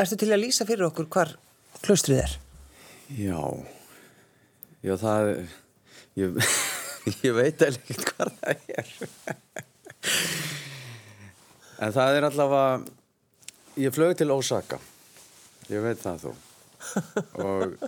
[0.00, 1.34] erstu til að lýsa fyrir okkur hvar
[1.84, 2.36] klaustrið er?
[3.14, 3.40] Já,
[4.84, 5.30] já það,
[6.20, 6.40] ég,
[7.26, 8.92] ég veit eða ekkert hvað það er.
[11.84, 12.96] en það er allavega,
[13.84, 14.80] ég flög til Osaka,
[15.70, 16.34] ég veit það þó.
[17.40, 17.78] og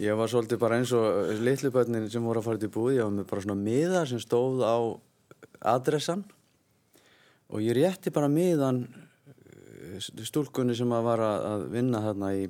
[0.00, 3.16] ég var svolítið bara eins og litlubötnin sem voru að fara til búið, ég var
[3.18, 4.76] með bara svona miða sem stóð á
[5.74, 6.24] adressan
[7.52, 8.86] og ég rétti bara miðan
[10.00, 12.48] stúlkunni sem að var að vinna þarna í,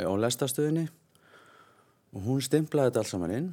[0.00, 0.86] á lestastöðinni
[2.12, 3.50] og hún stimplaði þetta alls saman inn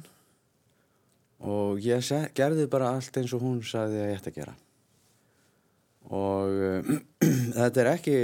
[1.40, 2.04] og ég
[2.36, 4.56] gerði bara allt eins og hún sagði að ég ætti að gera.
[6.10, 6.90] Og
[7.58, 8.16] þetta er ekki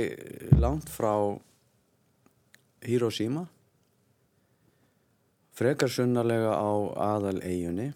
[0.61, 1.13] langt frá
[2.87, 3.47] Hiroshima
[5.57, 6.73] frekar sunnarlega á
[7.17, 7.89] aðal eiginni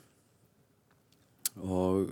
[1.60, 2.08] og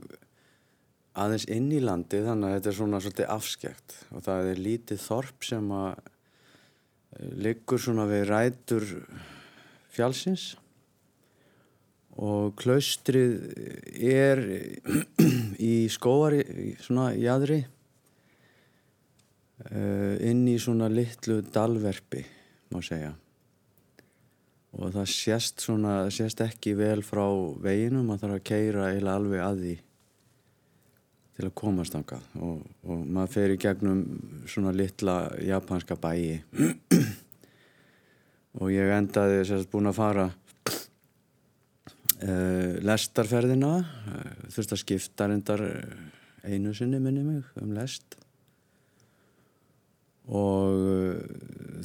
[1.19, 5.03] aðeins inn í landi þannig að þetta er svona svolítið afskjækt og það er lítið
[5.03, 8.89] þorp sem að eh, liggur svona við rætur
[9.95, 10.45] fjálsins
[12.19, 13.35] og klaustrið
[14.03, 14.43] er
[15.73, 16.43] í skóari
[16.83, 17.61] svona jæðri
[19.71, 22.25] eh, inn í svona litlu dalverfi
[22.75, 23.15] má segja.
[24.79, 27.25] Og það sést svona, það sést ekki vel frá
[27.63, 29.77] veginum, það þarf að keira eila alveg að því
[31.39, 34.01] til að komast ángað og, og maður fer í gegnum
[34.51, 36.43] svona litla japanska bæi.
[38.59, 40.25] Og ég endaði sérst búin að fara
[42.27, 43.71] uh, lestarferðina.
[43.79, 45.63] Uh, þurfti að skipta reyndar
[46.43, 48.19] einu sinni minni mig um lest.
[50.27, 51.23] Og uh,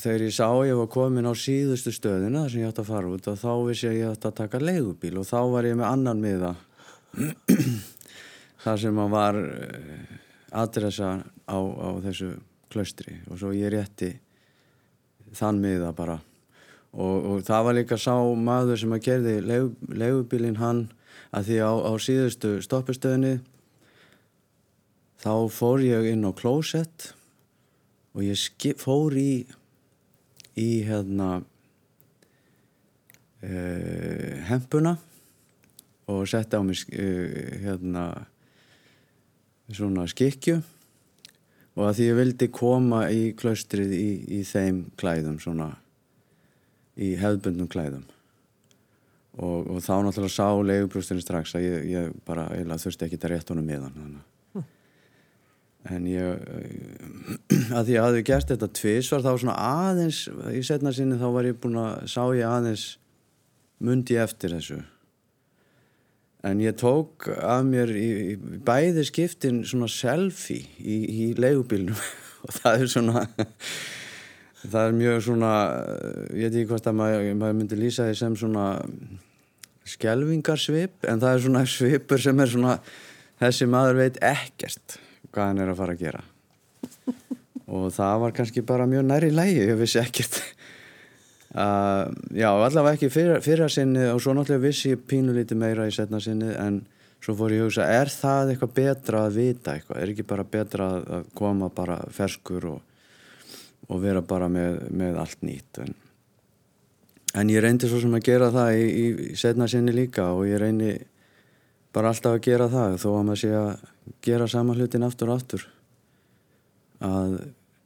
[0.02, 3.14] þegar ég sá ég var komin á síðustu stöðina þar sem ég ætti að fara
[3.14, 5.18] út og þá vissi ég að ég ætti að taka leigubíl.
[5.22, 6.56] Og þá var ég með annan miða
[8.64, 10.18] þar sem að var eh,
[10.64, 12.34] adressa á, á þessu
[12.74, 13.20] klaustri.
[13.30, 14.14] Og svo ég rétti
[15.34, 16.20] þann miða bara.
[16.94, 19.40] Og, og það var líka sá maður sem að gerði
[19.90, 20.86] leigubílin hann
[21.34, 23.40] að því á, á síðustu stoppustöðinni
[25.24, 27.14] þá fór ég inn á klósett
[28.14, 29.46] og ég skip, fór í
[30.60, 31.42] í hérna
[33.42, 34.98] uh, hempuna
[36.12, 38.04] og setti á mig uh, hérna
[39.72, 40.60] svona skikju
[41.74, 44.10] og að því ég vildi koma í klaustrið í,
[44.40, 45.72] í þeim klæðum svona
[46.94, 48.04] í hefðbundnum klæðum.
[49.34, 53.50] Og, og þá náttúrulega sá leigubrústurinn strax að ég, ég bara þurfti ekki að rétt
[53.50, 54.20] honum með hann
[54.54, 54.68] hm.
[55.90, 56.44] en ég
[57.80, 60.20] að því að ég hafði gert þetta tvis var þá svona aðeins
[60.54, 62.86] í setna sinni þá var ég búin að sá ég aðeins
[63.82, 64.84] mundi eftir þessu
[66.44, 71.96] En ég tók af mér í, í bæði skiptin svona selfie í, í leigubílnum
[72.44, 73.22] og það er svona,
[74.66, 75.52] það er mjög svona,
[76.36, 78.66] ég veit ekki hvort að maður, maður myndi lýsa því sem svona
[79.94, 82.76] skjelvingarsvip en það er svona svipur sem er svona,
[83.40, 85.00] þessi maður veit ekkert
[85.34, 86.26] hvað hann er að fara að gera.
[87.74, 90.42] Og það var kannski bara mjög næri lægi, ég vissi ekkert
[91.54, 95.84] Uh, já, allavega ekki fyrra, fyrra sinni og svo náttúrulega vissi ég pínu lítið meira
[95.86, 96.80] í setna sinni en
[97.22, 100.48] svo fór ég að hugsa, er það eitthvað betra að vita eitthvað, er ekki bara
[100.56, 102.82] betra að koma bara ferskur og,
[103.86, 105.84] og vera bara með, með allt nýtt?
[105.86, 105.94] En,
[107.38, 110.58] en ég reyndi svo sem að gera það í, í, setna sinni líka og ég
[110.64, 110.96] reyndi
[111.94, 113.74] bara alltaf að gera það þó að maður sé að
[114.26, 115.68] gera sama hlutin aftur og aftur.
[116.98, 117.44] Að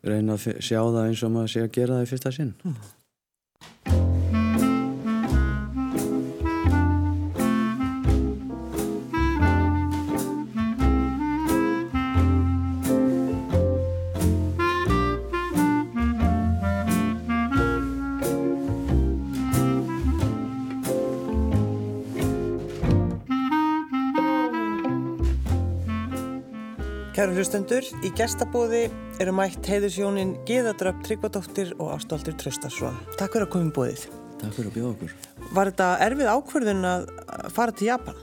[0.07, 2.56] reyna að sjá það eins og maður sé að gera það í fyrsta sinn
[3.62, 4.06] you
[27.17, 28.83] Kæru hlustendur, í gestabóði
[29.17, 32.94] eru mætt heiðusjónin Gíðadröpp Tryggvadóttir og Ástvaldur Tröstarsson.
[33.18, 34.03] Takk fyrir að koma í bóðið.
[34.38, 35.15] Takk fyrir að bjóða okkur.
[35.57, 37.07] Var þetta erfið ákverðin að
[37.56, 38.19] fara til Japan?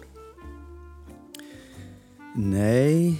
[2.38, 3.18] Nei,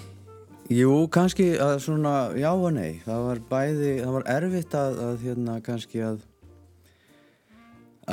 [0.71, 3.03] jú, kannski að svona, já og nei.
[3.09, 6.23] Það var bæði, það var erfitt að, að hérna kannski að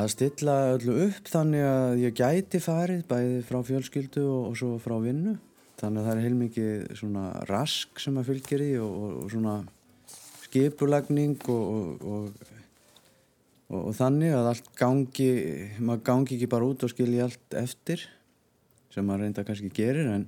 [0.01, 4.73] að stilla öllu upp þannig að ég gæti farið bæði frá fjölskyldu og, og svo
[4.81, 5.37] frá vinnu
[5.81, 9.55] þannig að það er heilmikið svona rask sem að fylgir í og, og, og svona
[10.45, 12.05] skipulagning og,
[13.71, 15.29] og þannig að allt gangi
[15.79, 18.03] maður gangi ekki bara út og skilji allt eftir
[18.91, 20.27] sem maður reynda kannski gerir en,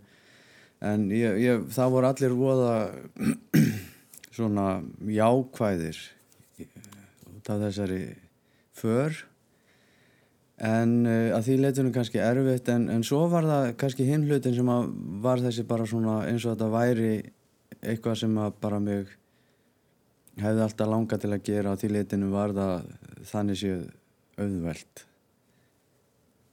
[0.80, 2.76] en ég, ég, það voru allir voða
[4.38, 4.68] svona
[5.12, 6.00] jákvæðir
[6.64, 8.04] út af þessari
[8.80, 9.20] för
[10.64, 14.56] en uh, að því leitunum kannski erfitt en, en svo var það kannski hinn hlutin
[14.56, 14.92] sem að
[15.24, 17.14] var þessi bara svona eins og þetta væri
[17.84, 19.12] eitthvað sem að bara mig
[20.40, 22.88] hefði alltaf langa til að gera á því leitinu var það
[23.30, 23.82] þannig séu
[24.40, 25.04] auðvelt.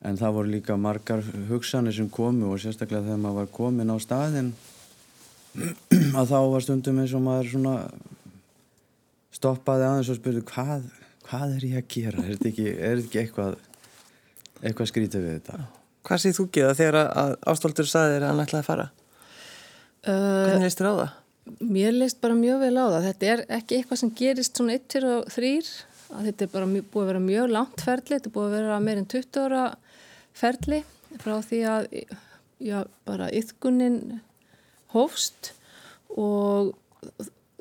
[0.04, 3.96] En það voru líka margar hugsanir sem komu og sérstaklega þegar maður var komin á
[4.00, 4.52] staðin
[6.18, 7.74] að þá var stundum eins og maður svona
[9.36, 10.86] stoppaði aðeins og spurði hvað,
[11.28, 12.22] hvað er ég að gera?
[12.24, 13.58] Er þetta ekki, ekki eitthvað
[14.62, 15.60] eitthvað skrítið við þetta
[16.00, 18.86] Hvað séð þú geða þegar að ástóldur saði þér að hann ætlaði að fara?
[20.06, 21.10] Hvernig leist þér á það?
[21.74, 23.06] Mér leist bara mjög vel á það.
[23.08, 25.50] Þetta er ekki eitthvað sem gerist svona 1 og 3
[26.10, 29.08] þetta er bara búið að vera mjög langt ferli þetta er búið að vera meirinn
[29.10, 29.62] 20 ára
[30.40, 30.80] ferli
[31.20, 31.88] frá því að
[32.60, 34.00] já, bara yðgunin
[34.94, 35.52] hófst
[36.10, 36.74] og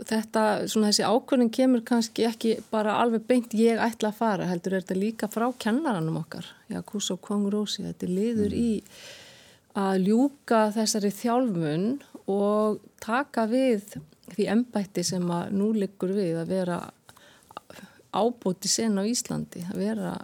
[0.07, 4.77] þetta, svona þessi ákvörðin kemur kannski ekki bara alveg beint ég ætla að fara, heldur
[4.77, 8.61] er þetta líka frá kennaranum okkar, já, Kuso Kwang Rosi þetta er liður mm.
[8.61, 11.89] í að ljúka þessari þjálfun
[12.29, 13.97] og taka við
[14.29, 16.79] því embætti sem að nú liggur við að vera
[18.13, 20.15] ábóti sen á Íslandi, að vera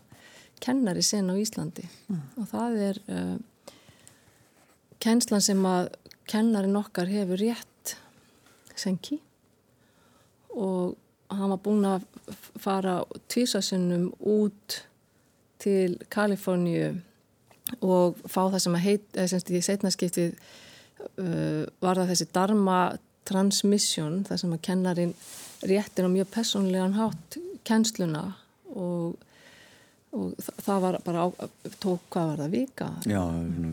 [0.63, 2.23] kennari sen á Íslandi mm.
[2.41, 3.37] og það er uh,
[5.03, 5.91] kennslan sem að
[6.29, 7.95] kennarin okkar hefur rétt
[8.75, 9.19] senki
[10.55, 10.95] og
[11.33, 12.05] hann var búin að
[12.61, 12.99] fara
[13.31, 14.81] tvísasinnum út
[15.61, 16.93] til Kaliforníu
[17.81, 22.79] og fá það sem að heit, eða semst í setnaskiptið uh, var það þessi Dharma
[23.25, 25.13] Transmission, það sem að kennarin
[25.65, 28.25] réttir á mjög personlegan hátt kennsluna
[28.75, 29.15] og,
[30.13, 31.27] og það var bara á,
[31.79, 32.91] tók, hvað var það, vika?
[33.09, 33.23] Já,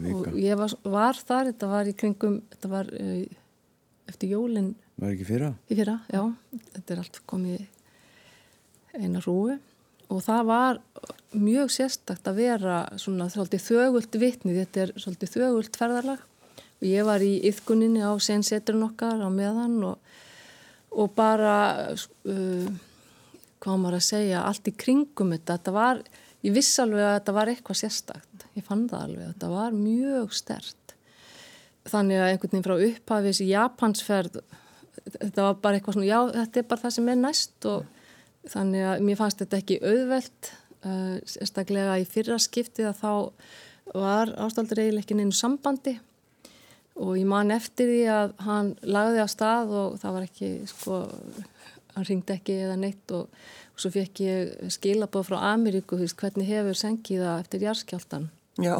[0.06, 0.32] vika.
[0.32, 3.20] Og ég var, var þar, þetta var í kringum, þetta var uh,
[4.08, 5.52] eftir jólinn Var ekki fyrra?
[5.70, 6.22] Í fyrra, já.
[6.74, 7.62] Þetta er allt komið
[8.98, 9.56] eina rúi
[10.12, 10.80] og það var
[11.32, 16.24] mjög sérstakt að vera svona þögult vitni, þetta er svolítið þögult ferðarlag
[16.82, 20.12] og ég var í yfkuninni á senseturinn okkar á meðan og,
[20.92, 21.54] og bara
[21.94, 22.68] uh,
[23.62, 26.02] hvað maður að segja allt í kringum þetta, þetta var
[26.42, 28.46] ég viss alveg að þetta var eitthvað sérstakt.
[28.58, 30.96] Ég fann það alveg, þetta var mjög stert
[31.88, 34.42] þannig að einhvern veginn frá upphafis í Japansferð
[35.08, 37.84] þetta var bara eitthvað svona, já þetta er bara það sem er næst og
[38.52, 40.52] þannig að mér fannst þetta ekki auðvelt
[40.86, 43.12] uh, sérstaklega í fyrra skiptið að þá
[43.98, 45.96] var ástaldur eiginlega ekki neinu sambandi
[47.02, 51.02] og ég man eftir því að hann lagði á stað og það var ekki sko,
[51.96, 53.30] hann ringdi ekki eða neitt og,
[53.72, 58.28] og svo fekk ég skilabóð frá Ameríku, hvernig hefur sengið það eftir jarskjáltan
[58.60, 58.76] Já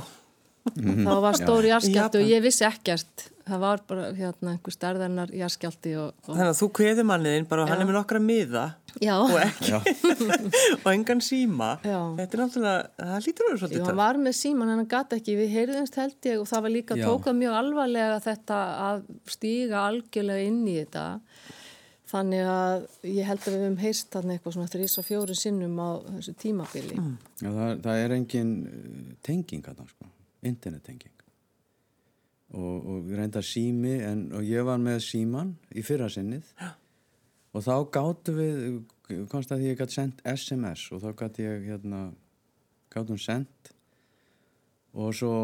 [0.63, 3.29] Það var stóri jarskjálti og ég vissi ekkert.
[3.43, 6.29] Það var bara hérna einhver stærðarnar jarskjálti og, og...
[6.29, 8.63] Þannig að þú kveði manniðinn bara og hann er með nokkra miða
[9.03, 9.17] Já.
[9.17, 9.73] og ekki
[10.85, 11.73] og engan síma.
[11.83, 11.99] Já.
[12.21, 15.35] þetta er náttúrulega, það lítur vera svolítið Já, hann var með síman, hann gæti ekki
[15.41, 19.03] við heyrðumst held ég og það var líka tókað mjög alvarlega þetta að
[19.35, 21.09] stíga algjörlega inn í þetta.
[22.13, 25.79] Þannig að ég held að við hefum heyrst þarna eitthvað svona þrís og fjóru sinnum
[25.81, 26.99] á þessu tímabili.
[27.01, 27.15] Mm.
[27.41, 28.51] Já, það, það er engin
[29.25, 30.12] tenging að það, sko,
[30.43, 31.15] internettenging
[32.53, 36.49] og, og reynda sími en, og ég var með síman í fyrra sinnið.
[36.61, 36.73] Já.
[37.53, 42.03] og þá gáttu við komst að ég gæti sendt SMS og þá gæti ég hérna
[42.93, 43.73] gáttum sendt
[44.93, 45.35] og svo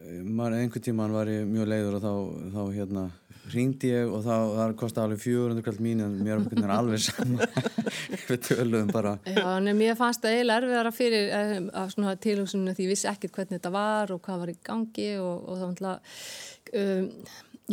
[0.00, 2.12] maður, einhvern tíman var ég mjög leiður og þá,
[2.54, 3.04] þá hérna
[3.50, 7.40] ringdi ég og þá það kosti alveg 400 kall mín en mér er alveg saman
[8.28, 9.16] við töluðum bara.
[9.26, 13.10] Já, en mér fannst það eiginlega erfiðara fyrir eh, af svona tilhugsunum því ég vissi
[13.10, 15.94] ekkert hvernig þetta var og hvað var í gangi og, og þá ætla
[16.82, 17.08] um,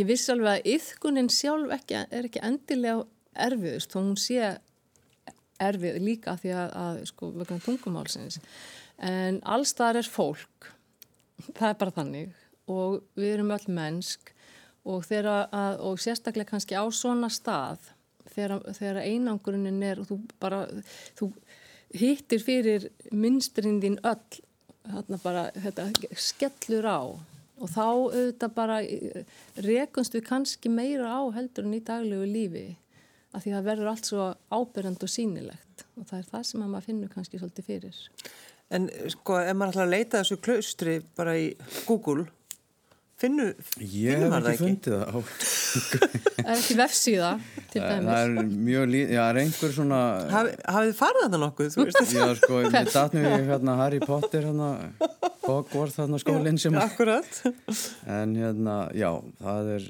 [0.02, 3.06] ég vissi alveg að yðkunin sjálf ekki, er ekki endilega
[3.48, 4.56] erfiðust, þó hún sé
[5.62, 8.42] erfið líka því að, að sko, vegna tungumálsins.
[8.98, 10.74] En alls þar er fólk
[11.54, 12.34] það er bara þannig.
[12.68, 14.34] Og við erum öll mennsk
[14.88, 17.94] og, að, og sérstaklega kannski á svona stað
[18.34, 20.66] þegar, einangurinn er og þú bara
[21.18, 21.32] þú
[21.96, 24.44] hittir fyrir minstrinn þín öll
[24.88, 27.02] þarna bara þetta skellur á.
[27.58, 28.82] Og þá auðvitað bara
[29.66, 32.68] rekunst við kannski meira á heldur en í daglegu lífi
[33.34, 36.86] að því það verður allt svo ábyrjand og sínilegt og það er það sem maður
[36.86, 37.98] finnur kannski svolítið fyrir.
[38.76, 41.46] En sko, ef maður ætlar að leita þessu klaustri bara í
[41.88, 42.26] Google,
[43.18, 43.46] finnu,
[43.80, 44.68] Ég finnur hef maður það ekki ekki?
[44.68, 45.14] fundið það
[46.38, 47.30] Það er ekki vefsíða
[47.72, 48.18] til Það dæmis.
[48.18, 50.02] er mjög lítið, já, það er einhver svona
[50.34, 52.14] Haf, hafið þið farið þetta nokkuð, þú veist?
[52.18, 54.70] Já, sko, ég datt nú í hérna Harry Potter hérna,
[55.48, 57.40] Hogwarts þarna skólinn sem Akkurat.
[58.20, 59.10] En hérna, já,
[59.44, 59.88] það er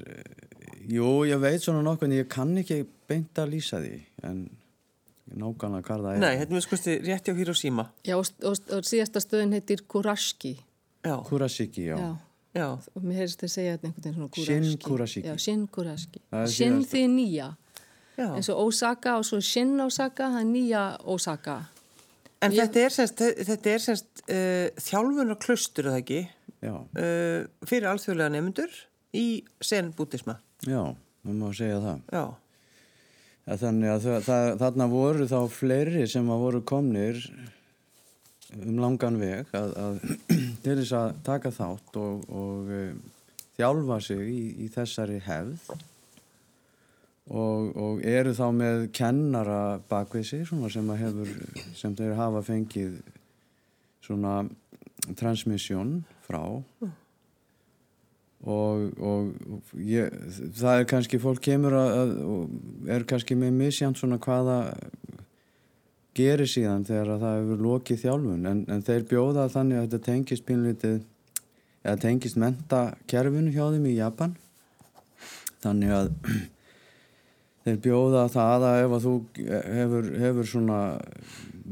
[0.88, 2.80] Jú, ég veit svona nokkuð en ég kann ekki
[3.10, 4.38] beint að lýsa því en
[5.34, 6.22] nákvæmlega hvað það er.
[6.22, 7.84] Nei, hérna við skoðum rétti á Hiroshima.
[8.06, 10.54] Já, og, og, og síðasta stöðin heitir Kurashiki.
[11.04, 11.96] Já, Kurashiki, já.
[11.98, 12.10] Já.
[12.54, 14.68] já, Og mér heyrist þið segja þetta einhvern veginn svona Kurashiki.
[14.68, 15.26] Shin Kurashiki.
[15.28, 16.20] Já, Shin Kurashiki.
[16.54, 17.48] Shin því nýja.
[18.18, 18.28] já.
[18.34, 21.58] eins og Osaka og svo Shin Osaka, það er nýja Osaka.
[22.42, 26.20] En Ég- þetta er semst, þetta er semst uh, þjálfunar klustur, eða ekki,
[26.62, 28.70] Já, uh, fyrir alþjóðlega nefndur
[29.14, 30.36] í sen bútisma.
[30.66, 30.82] já,
[31.26, 32.00] það má segja það.
[32.12, 32.24] Já,
[33.56, 37.20] þannig að það, það, þarna voru þá fleiri sem að voru komnir
[38.56, 40.00] um langan veg að, að
[40.64, 42.98] til þess að taka þátt og, og um,
[43.58, 45.72] þjálfa sig í, í þessari hefð.
[47.28, 51.32] Og, og eru þá með kennara bakvið sig sem hefur,
[51.76, 53.02] sem þeir hafa fengið
[54.00, 54.38] svona
[55.18, 56.40] transmission frá
[58.46, 59.32] og, og,
[59.82, 60.14] ég,
[60.54, 64.58] það er kannski fólk kemur að og er kannski með misjant svona hvaða
[66.18, 68.50] gerir síðan þegar að það hefur lokið þjálfun.
[68.50, 71.00] En, en þeir bjóða þannig að þetta tengist pínlítið
[71.84, 74.36] eða tengist mentakerfinu hjá þeim í Japan.
[75.62, 76.10] Þannig að
[77.66, 79.14] þeir bjóða það að ef að þú
[79.78, 80.82] hefur, hefur svona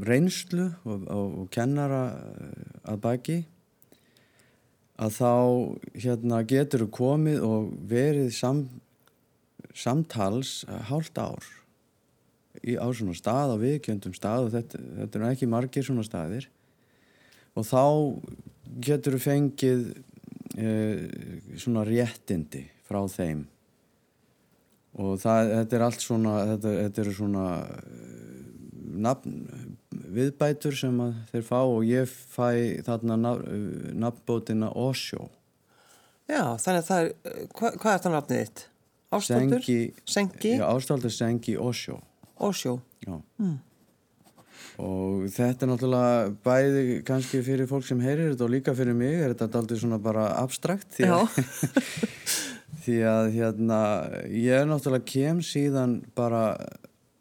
[0.07, 2.01] reynslu og, og, og kennara
[2.87, 3.37] að baki
[4.97, 5.31] að þá
[6.03, 8.65] hérna, getur þú komið og verið sam,
[9.77, 11.45] samtals hálft ár
[12.63, 16.49] í, á svona stað, á viðkjöndum stað og þetta, þetta er ekki margir svona staðir.
[17.57, 17.83] Og þá
[18.85, 19.85] getur þú fengið
[20.57, 20.71] e,
[21.59, 23.45] svona réttindi frá þeim.
[24.97, 28.45] Og það, þetta er allt svona þetta, þetta eru svona eh,
[29.05, 29.35] nafn,
[29.91, 30.97] viðbætur sem
[31.31, 35.29] þeir fá og ég fæ þarna nafn, nafnbótina Osho
[36.27, 37.13] já, þannig að það er,
[37.53, 38.65] hva, hvað er það nafnið þitt?
[39.07, 39.63] Ástóldur?
[39.63, 40.57] Sengi, Sengi?
[40.59, 42.01] Já, Ástóldur Sengi Osho
[42.37, 42.75] Ósjó.
[43.01, 43.17] Já
[44.77, 49.15] og þetta er náttúrulega bæði kannski fyrir fólk sem heyrir þetta og líka fyrir mig
[49.25, 51.39] er þetta aldrei svona bara abstrakt því að,
[52.85, 53.79] því að hérna
[54.29, 56.59] ég er náttúrulega kem síðan bara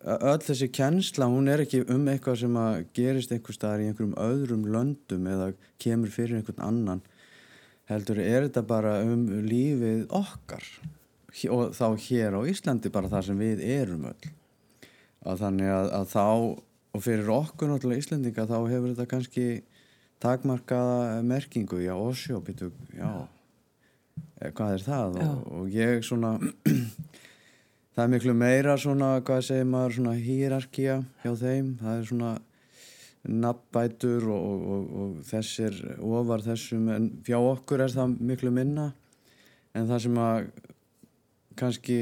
[0.07, 4.15] öll þessi kennsla hún er ekki um eitthvað sem að gerist einhver staðar í einhverjum
[4.23, 5.49] öðrum löndum eða
[5.83, 7.03] kemur fyrir einhvern annan.
[7.91, 10.65] Heldur er þetta bara um lífið okkar.
[11.53, 14.31] Og þá hér á Íslandi bara það sem við erum öll.
[15.27, 16.27] Að þannig að, að þá
[16.97, 19.47] og fyrir okkur náttúrulega Íslendinga þá hefur þetta kannski
[20.23, 23.11] takmarkaða merkingu, já, Osjó býtu, já,
[24.41, 25.19] eh, hvað er það?
[25.27, 26.37] Og, og ég svona
[27.97, 32.35] það er miklu meira svona, hvað segir maður, svona hýrarkía hjá þeim, það er svona
[33.27, 38.93] nafnbætur og, og, og, og þessir ofar þessum en fjá okkur er það miklu minna.
[39.77, 40.53] En það sem að
[41.59, 41.99] kannski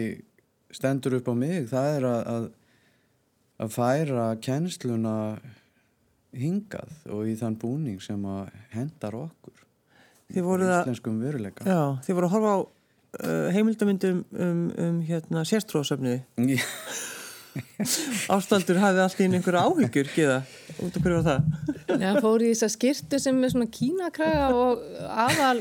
[0.74, 2.52] stendur upp á mig, það er að, að
[3.62, 5.16] að færa kennsluna
[6.34, 9.60] hingað og í þann búning sem að hendar okkur.
[10.34, 10.88] Þið voruð að,
[11.68, 12.58] já, þið voru að horfa á
[13.54, 16.22] heimildamindum um, um hérna, sérstróðsöfniði.
[18.34, 20.38] Ástóldur hafði alltaf inn einhverja áhyggjur, geða,
[20.82, 22.00] út af hverju var það?
[22.02, 25.60] Já, fór í þessa skirtu sem er svona kínakraga og aðal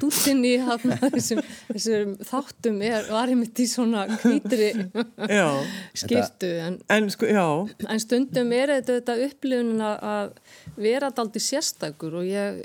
[0.00, 1.40] dúttinn í þessum,
[1.70, 4.70] þessum þáttum er, var einmitt í svona hvítri
[5.38, 5.48] Já,
[5.96, 10.34] skirtu en, en sko, en stundum er þetta, þetta upplifun að að
[10.76, 12.60] vera daldi sérstakur og ég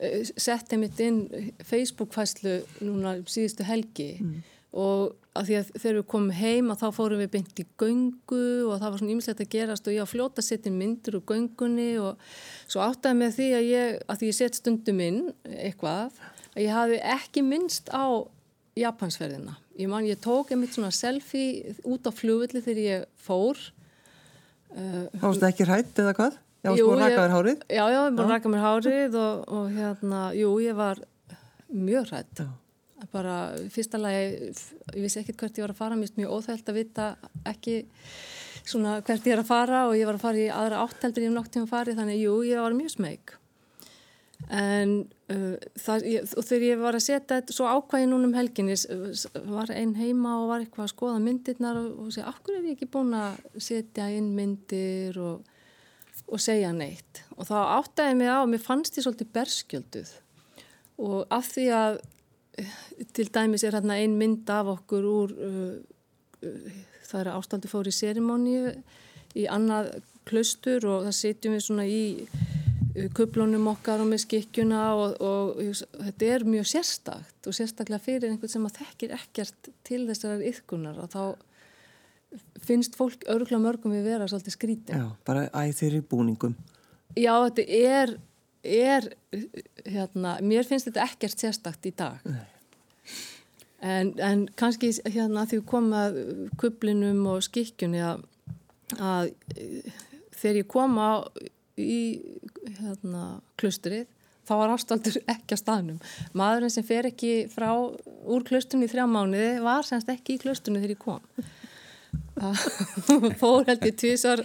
[0.00, 1.22] eh, setti mitt inn
[1.66, 4.12] Facebook-fæslu núna síðustu helgi
[4.70, 8.42] og að því að þegar við komum heim að þá fórum við beint í göngu
[8.66, 11.88] og það var svona ýmislegt að gerast og ég á fljóta setja myndir úr göngunni
[12.02, 12.22] og
[12.66, 16.20] svo áttaði með því að ég, að því ég sett stundum inn eitthvað,
[16.54, 18.06] að ég hafi ekki minnst á
[18.78, 19.56] Japansferðina.
[19.78, 23.58] Ég man, ég tók einmitt svona selfie út á flugvilli þegar ég fór
[24.70, 26.38] varst það ekki hrætt eða hvað?
[26.60, 27.60] Já, Jú, búin að raka þér hárið?
[27.72, 30.98] Já, já, ég búin að raka mér hárið og, og hérna, jú, ég var
[31.72, 32.42] mjög hrætt.
[33.14, 34.50] Bara, í fyrsta lagi,
[34.92, 37.06] ég vissi ekkert hvert ég var að fara, mér finnst mjög óþægt að vita
[37.48, 37.78] ekki
[38.68, 41.24] svona hvert ég er að fara og ég var að fara í aðra átt heldur
[41.24, 43.32] ég um nokt tíma farið, þannig, jú, ég var mjög smeg.
[44.50, 44.92] En
[45.32, 49.26] uh, það, ég, þegar ég var að setja þetta svo ákvæði núna um helginni, s-
[49.48, 52.68] var einn heima og var eitthvað að skoða myndirnar og, og segja, af hverju er
[52.70, 55.49] ég ekki búin að setja inn myndir og
[56.30, 57.22] og segja neitt.
[57.36, 60.12] Og þá áttaði mig á, mér fannst því svolítið berskjölduð.
[61.00, 61.98] Og af því að
[62.60, 62.76] eh,
[63.16, 65.74] til dæmis er hérna ein mynd af okkur úr uh,
[66.44, 68.74] uh, það er ástandi fór í serimóníu
[69.38, 69.94] í annað
[70.28, 75.54] klaustur og það setjum við svona í uh, kuplunum okkar og með skikkjuna og, og,
[75.56, 80.44] og þetta er mjög sérstakt og sérstaklega fyrir einhvern sem að þekkir ekkert til þessar
[80.52, 81.22] yðkunar og þá
[82.64, 85.00] finnst fólk örgla mörgum við vera svolítið skrítin.
[85.00, 86.56] Já, bara æð þeir í búningum.
[87.18, 88.14] Já, þetta er,
[88.62, 89.08] er,
[89.86, 92.22] hérna, mér finnst þetta ekkert sérstakt í dag.
[93.80, 95.62] En, en kannski hérna því
[95.96, 96.20] að
[96.60, 98.26] kublinum og skikkjunni að,
[99.00, 99.32] að
[100.36, 101.24] þegar ég kom á
[101.80, 102.00] í
[102.76, 104.04] hérna, klustrið
[104.50, 106.00] þá var ástaldur ekki á staðnum.
[106.36, 110.82] Maðurinn sem fer ekki frá úr klustunni í þrjá mánuði var semst ekki í klustunni
[110.82, 111.50] þegar ég kom.
[113.40, 114.42] Fór held ég tvísar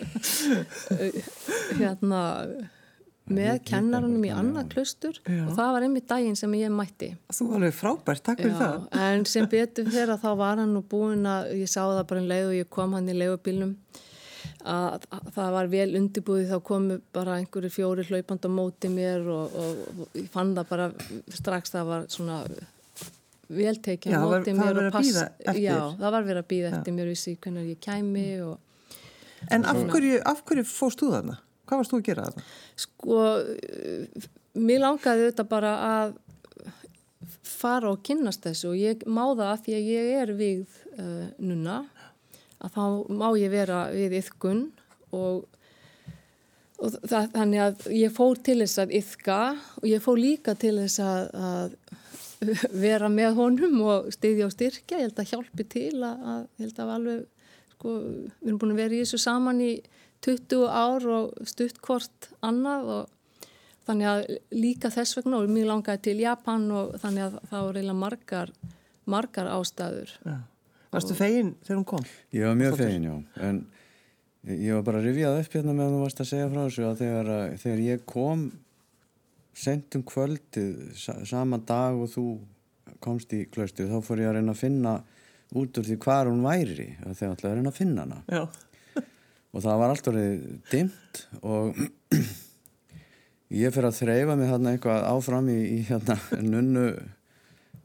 [1.80, 2.22] hérna
[3.26, 5.46] með kennarunum í annað klustur Já.
[5.48, 7.16] og það var einmitt daginn sem ég mætti.
[7.34, 8.84] Þú var alveg frábært, takk fyrir það.
[9.08, 12.22] En sem betur fyrir að þá var hann og búin að ég sá það bara
[12.22, 13.74] en leið og ég kom hann í leiðubilnum
[14.66, 15.04] að
[15.34, 19.82] það var vel undirbúið þá komu bara einhverju fjóri hlaupand á móti mér og, og,
[20.06, 20.88] og ég fann það bara
[21.38, 22.40] strax það var svona
[23.52, 25.12] veltekið á móti mér og pass
[25.60, 28.60] Já, það var verið að býða eftir mér vissi hvernig ég kæmi og,
[29.54, 31.40] En af hverju, af hverju fóst þú þarna?
[31.66, 32.46] Hvað varst þú að gera þarna?
[32.82, 33.18] Sko,
[34.58, 36.16] mér langaði þetta bara að
[37.46, 41.28] fara og kynnast þessu og ég má það að því að ég er við uh,
[41.42, 41.82] nunna
[42.64, 42.84] að þá
[43.22, 44.64] má ég vera við yfkun
[45.16, 45.46] og,
[46.80, 49.40] og það, þannig að ég fór til þess að yfka
[49.82, 51.78] og ég fór líka til þess að, að
[52.86, 56.64] vera með honum og styðja og styrkja, ég held að hjálpi til að, að ég
[56.66, 59.74] held að alveg, sko, við erum búin að vera í þessu saman í
[60.26, 63.14] 20 ár og stutt hvort annað og
[63.86, 64.24] þannig að
[64.56, 68.54] líka þess vegna og mér langaði til Japan og þannig að það voru eiginlega margar,
[69.06, 70.14] margar ástæður.
[70.26, 70.38] Já.
[70.96, 72.06] Varstu fegin þegar hún kom?
[72.34, 73.16] Ég var mjög fegin, já.
[73.46, 73.64] En
[74.46, 77.32] ég var bara rivjað upp hérna meðan þú varst að segja frá þessu að þegar,
[77.62, 78.46] þegar ég kom
[79.56, 80.96] sent um kvöldið
[81.28, 82.26] sama dag og þú
[83.04, 84.96] komst í klaustu þá fór ég að reyna að finna
[85.56, 88.22] út úr því hvað hún væri þegar ætlaði að reyna að finna hana.
[88.28, 88.44] Já.
[89.56, 91.78] Og það var allt orðið dimt og
[93.62, 96.90] ég fyrir að þreyfa mig hérna eitthvað áfram í, í hérna nunnu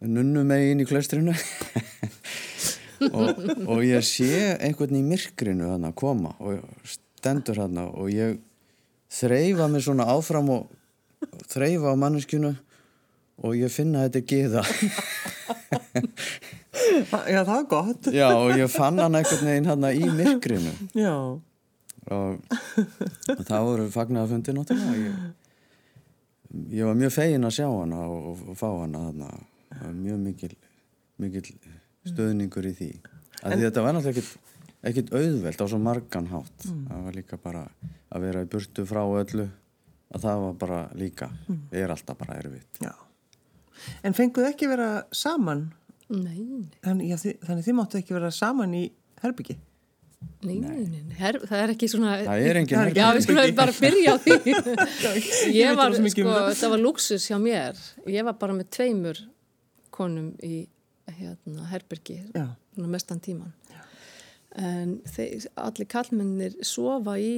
[0.00, 1.35] nunnu megin í klaustrinu
[3.20, 8.38] og, og ég sé einhvern í myrkrinu hann að koma og stendur hann og ég
[9.12, 10.79] þreyfa mig svona áfram og
[11.50, 12.54] þreyfa á manneskinu
[13.40, 14.62] og ég finna að þetta er geða
[17.11, 18.09] Já, það var gott.
[18.14, 20.72] Já, og ég fann hann einhvern veginn hann í myrkrinu.
[20.96, 21.14] Já.
[22.11, 24.96] Og það voru fagnaða fundi náttúrulega.
[25.04, 25.14] Ég,
[26.80, 29.24] ég var mjög fegin að sjá hann og, og fá hann að
[29.80, 30.52] hann mjög mikil
[31.20, 31.44] mikil
[32.09, 32.90] stöðningur í því.
[33.44, 36.66] En, þetta var náttúrulega ekkit auðvelt á svo margan hátt.
[36.66, 36.85] Mm.
[36.88, 37.64] það var líka bara
[38.11, 39.46] að vera í burtu frá öllu
[40.10, 41.62] að það var bara líka mm.
[41.82, 42.80] er alltaf bara erfitt.
[42.82, 42.92] Já.
[44.04, 45.70] En fenguðu ekki vera saman?
[46.10, 48.82] Nei Þannig, já, þið, þannig þið máttu ekki vera saman í
[49.22, 49.56] herbyggi?
[50.44, 53.54] Nei, nei, nei, Her, það er ekki svona Það er enginn herbyggi Já, við skulum
[53.56, 54.36] bara byrja á því.
[55.62, 56.66] Ég var, sko, um það.
[56.74, 57.80] var luxus hjá mér.
[58.10, 59.22] Ég var bara með tveimur
[59.94, 60.66] konum í
[61.10, 62.20] hérna, herbergi
[62.76, 63.80] mestan tíman Já.
[64.62, 67.34] en þeir, allir kallmennir sofa í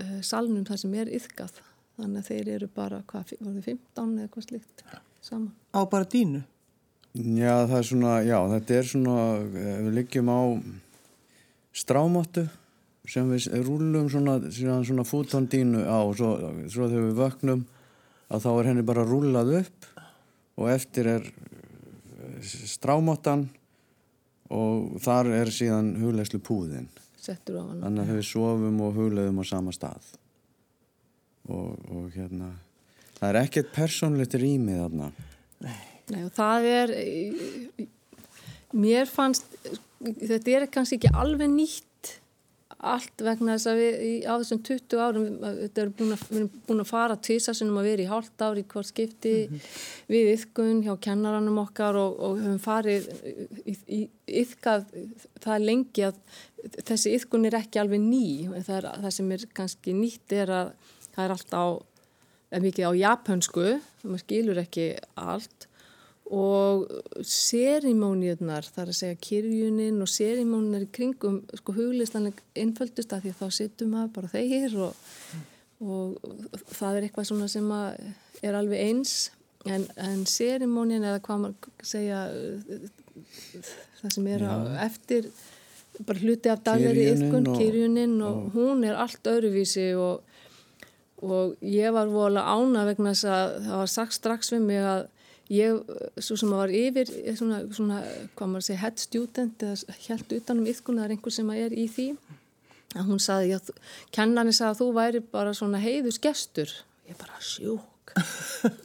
[0.00, 1.60] uh, salnum þar sem er yfkað
[2.00, 4.84] þannig að þeir eru bara, hvað, það 15 eða hvað slikt
[5.24, 5.52] saman?
[5.76, 6.42] Á bara dínu?
[7.14, 9.16] Já, það er svona, já, þetta er svona
[9.50, 10.40] við liggjum á
[11.74, 12.46] strámáttu
[13.10, 16.34] sem við rúlum svona, svona fútondínu á og svo,
[16.70, 17.64] svo þegar við vöknum
[18.30, 19.88] að þá er henni bara rúlað upp
[20.60, 21.30] og eftir er
[22.46, 23.48] strámáttan
[24.50, 26.88] og þar er síðan huglegslu púðin
[27.20, 30.14] þannig að við sofum og huglegum á sama stað
[31.48, 32.52] og, og hérna
[33.20, 35.12] það er ekkert persónlegt rýmið þarna.
[35.60, 35.78] Nei.
[36.24, 36.94] Og það er
[38.72, 39.46] mér fannst
[40.00, 41.86] þetta er kannski ekki alveg nýtt
[42.80, 46.62] allt vegna þess að við á þessum 20 árum við erum búin að, við erum
[46.68, 47.16] búin að fara
[47.84, 49.80] vera í hálft ári í hvort skipti mm -hmm.
[50.08, 53.10] við yfkun hjá kennaranum okkar og, og höfum farið
[53.66, 54.86] í, í yfkað
[55.42, 56.16] það er lengi að
[56.88, 58.48] þessi yfkun er ekki alveg ný.
[58.64, 60.72] Það, er, það sem er kannski nýtt er að
[61.14, 61.64] það er allt á
[62.58, 63.66] mikið á japansku
[64.02, 64.86] maður skilur ekki
[65.20, 65.66] allt.
[66.30, 66.84] Og
[67.26, 73.40] serimóniunar þar að segja kyrjunin og serimóniunar í kringum sko huglistanleg innföldust að því að
[73.40, 75.08] þá sittum maður bara þeir og,
[75.82, 76.30] og
[76.70, 79.14] það er eitthvað svona sem er alveg eins.
[79.68, 82.22] En, en serimónin eða hvað maður segja
[84.00, 85.26] það sem er á, eftir
[86.06, 90.22] bara hluti af dagveri yfkun, kyrjunin og, og hún er allt öðruvísi og,
[91.22, 95.06] og ég var vola ána vegna þess að það var sagt strax við mig að
[95.50, 98.02] ég, svo sem var yfir svona, svona
[98.38, 101.86] hvað maður segja, head student eða helt utanum yfkun það er einhver sem er í
[101.90, 102.08] því
[102.98, 103.58] að hún saði,
[104.14, 106.72] kennarni saði að þú væri bara svona heiðus gestur
[107.10, 107.86] ég bara sjúk.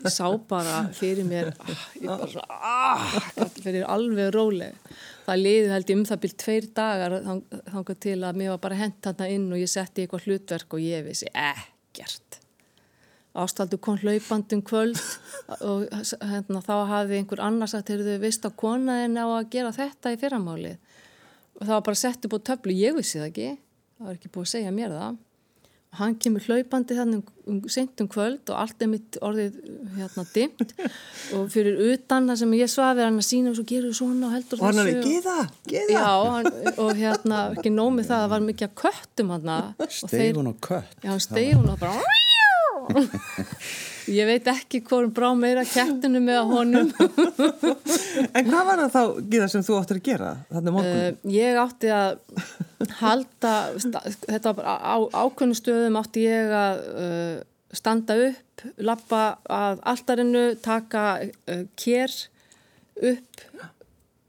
[0.06, 3.16] Ég sá bara fyrir mér ah, ég bara svona ah,
[3.58, 4.92] fyrir alveg róleg.
[5.26, 8.80] Það liði held ég um það byrj tveir dagar þangað til að mér var bara
[8.84, 12.25] hent þarna inn og ég setti eitthvað hlutverk og ég vissi ekkert
[13.36, 15.00] ástaldu kom hlaupandum kvöld
[15.60, 19.76] og hérna, þá hafði einhver annars að þeir eru vist að konaðin á að gera
[19.76, 20.76] þetta í fyrramáli
[21.56, 23.54] og það var bara sett upp á töflu, ég vissi það ekki.
[23.96, 25.22] Það var ekki búið að segja mér það.
[25.96, 29.62] Og hann kemur hlaupandi þannig um, um sentum kvöld og allt er mitt orðið
[29.96, 30.74] hérna dimt
[31.38, 34.28] og fyrir utan það sem ég svaði hann að sína og svo gerur það svona
[34.28, 35.38] og heldur og hann er ekki, geða,
[35.72, 39.56] geða já, hann, og hérna, ekki nómið það það var mikið að köttum hann
[40.02, 41.00] stegun og kött?
[41.00, 42.24] Já, stegun og bara
[44.20, 46.92] ég veit ekki hvort brá meira kettinu með honum.
[48.36, 51.02] En hvað var það þá, Gíða, sem þú átti að gera þannig morgun?
[51.02, 52.18] Uh, ég átti að
[53.00, 53.54] halda
[54.26, 57.36] þetta á ákveðnum stöðum átti ég að uh,
[57.76, 62.14] standa upp lappa að alltarinu taka uh, kér
[63.04, 63.46] upp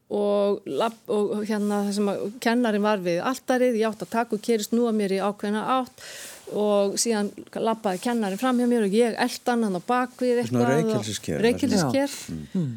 [0.06, 2.10] og, lapp, og hérna það sem
[2.42, 5.64] kennarin var við alltarið, ég átti að taka og kérist nú að mér í ákveðna
[5.80, 6.04] átt
[6.54, 10.74] og síðan lappaði kennarin fram hjá mér og ég eldan hann á bakvið eitthvað
[11.42, 12.68] reykjelsisker mm.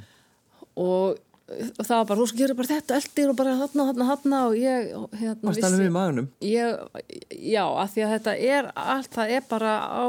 [0.82, 1.19] og,
[1.77, 4.55] og það var bara, þú gerir bara þetta eldir og bara hann og hann og
[4.58, 6.79] ég hérna, vissi, ég,
[7.29, 10.05] já, að því að þetta er allt, það er bara á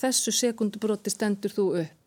[0.00, 2.00] þessu sekundubróti stendur þú upp.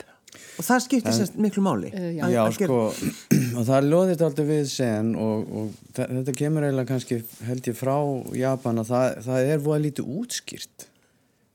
[0.59, 1.87] Og það skiptir sérst miklu máli.
[1.95, 2.75] Uh, já, já sko
[3.57, 7.95] og það loðist aldrei við sen og, og þetta kemur eiginlega kannski held ég frá
[8.37, 10.87] Japan að það, það er að lítið útskýrt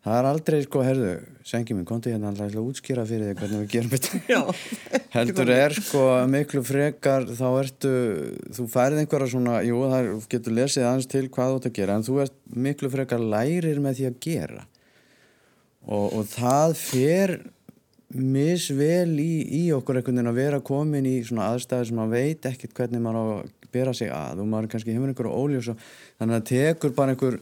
[0.02, 1.10] Það er aldrei, sko, herðu,
[1.46, 4.40] sengi minn, konti hérna alltaf að útskýra fyrir þig hvernig við gerum þetta.
[5.14, 7.92] Heldur er, sko, miklu frekar, þá ertu,
[8.56, 11.98] þú færið einhverja svona, jú, það getur lesið aðeins til hvað þú ætti að gera,
[12.00, 12.36] en þú ert
[12.66, 14.66] miklu frekar lærir með því að gera.
[15.86, 17.36] Og, og það fer
[18.12, 22.48] misvel í, í okkur einhvern veginn að vera komin í svona aðstæði sem maður veit
[22.50, 25.86] ekkert hvernig maður á að bera sig að og maður kannski hefur einhverju óljós og
[26.20, 27.38] þannig að tekur bara einhver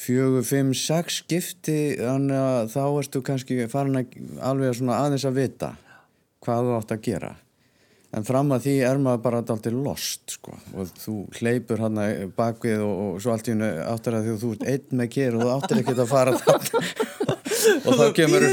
[0.00, 5.40] fjögur, fimm, sex skipti þannig að þá ertu kannski farin að alveg svona aðeins að
[5.40, 5.72] vita
[6.44, 7.32] hvað þú átt að gera.
[8.14, 11.98] En fram að því er maður bara alltaf lost sko og þú hleypur hann
[12.36, 15.38] bakvið og, og svo allt í hennu áttur að því þú ert einn með ger
[15.38, 16.36] og þú áttur ekkert að fara
[17.88, 18.46] og þá kemur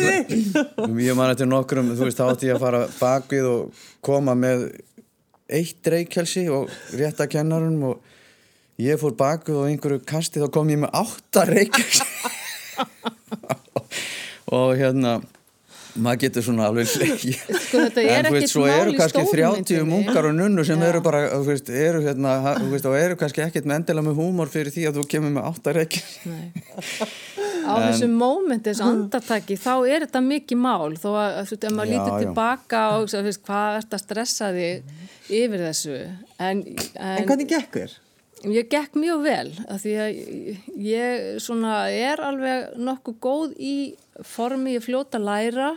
[1.03, 4.65] ég man eftir nokkrum þú veist átti ég að fara bakvið og koma með
[5.51, 8.10] eitt reykjelsi og rétta kennarunum og
[8.81, 12.01] ég fór baku og einhverju kasti þá kom ég með átta reykjars
[14.57, 15.19] og hérna
[15.99, 17.81] maður getur svona alveg sko,
[18.15, 20.87] en þú veist, svo eru kannski 30 mungar og nunnur sem Já.
[20.87, 22.37] eru bara veist, eru hérna,
[22.71, 25.49] veist, og eru kannski ekkert með endila með húmor fyrir því að þú kemur með
[25.51, 26.15] átta reykjars
[27.61, 30.95] á en, þessu mómenti, þessu andartaki þá er þetta mikið mál.
[30.97, 33.11] Þó að, þú veist, ef maður lítur tilbaka og
[33.45, 34.95] hvað ert að stressa þig
[35.41, 35.99] yfir þessu?
[36.41, 37.99] En, en, en hvernig gekk þér?
[38.41, 40.15] Ég gekk mjög vel að því að
[40.81, 43.75] ég er alveg nokkuð góð í
[44.25, 45.75] formi, ég fljóta læra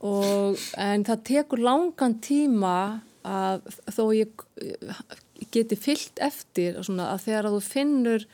[0.00, 4.46] og, en það tekur langan tíma að þó ég
[5.52, 8.28] geti fyllt eftir svona, að þegar að þú finnur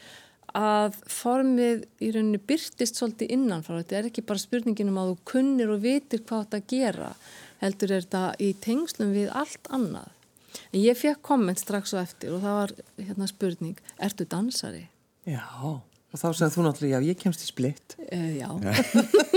[0.55, 5.16] að formið í rauninni byrtist svolítið innanfra, þetta er ekki bara spurningin um að þú
[5.33, 7.14] kunnir og vitir hvað þetta gera
[7.64, 10.12] heldur er þetta í tengslum við allt annað
[10.76, 14.86] ég fekk komment strax og eftir og það var hérna spurning, ertu dansari?
[15.28, 17.96] Já, og þá sagði þú náttúrulega, já, ég kemst í splitt.
[18.04, 18.48] Uh, já.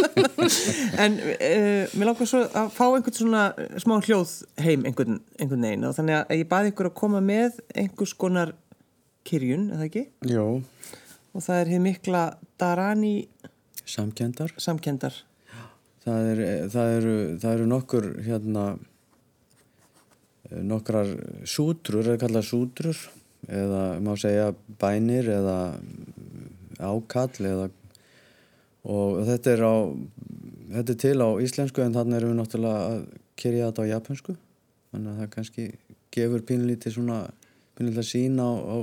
[1.03, 3.43] en uh, mér langar svo að fá einhvern svona
[3.81, 7.61] smá hljóð heim einhvern, einhvern veginn og þannig að ég baði ykkur að koma með
[7.75, 8.53] einhvers konar
[9.27, 10.05] kyrjun, eða ekki?
[10.31, 10.45] Jó.
[11.35, 12.27] Og það er hér mikla
[12.59, 13.15] Darani...
[13.87, 14.51] Samkendar.
[14.59, 15.15] Samkendar.
[16.03, 16.39] Það, er,
[16.71, 18.96] það, eru, það eru nokkur hérna Eh,
[20.49, 21.09] nokkrar
[21.47, 23.01] sútrur eða kallað sútrur?
[23.47, 25.57] Eða má segja bænir eða
[26.77, 27.67] ákall eða
[28.87, 29.75] og þetta er á
[30.77, 33.03] þetta er til á íslensku en þannig erum við náttúrulega að
[33.39, 34.37] kyrja þetta á japansku
[34.91, 35.67] þannig að það kannski
[36.17, 37.19] gefur pínlítið svona
[37.77, 38.75] pínlítið sín á, á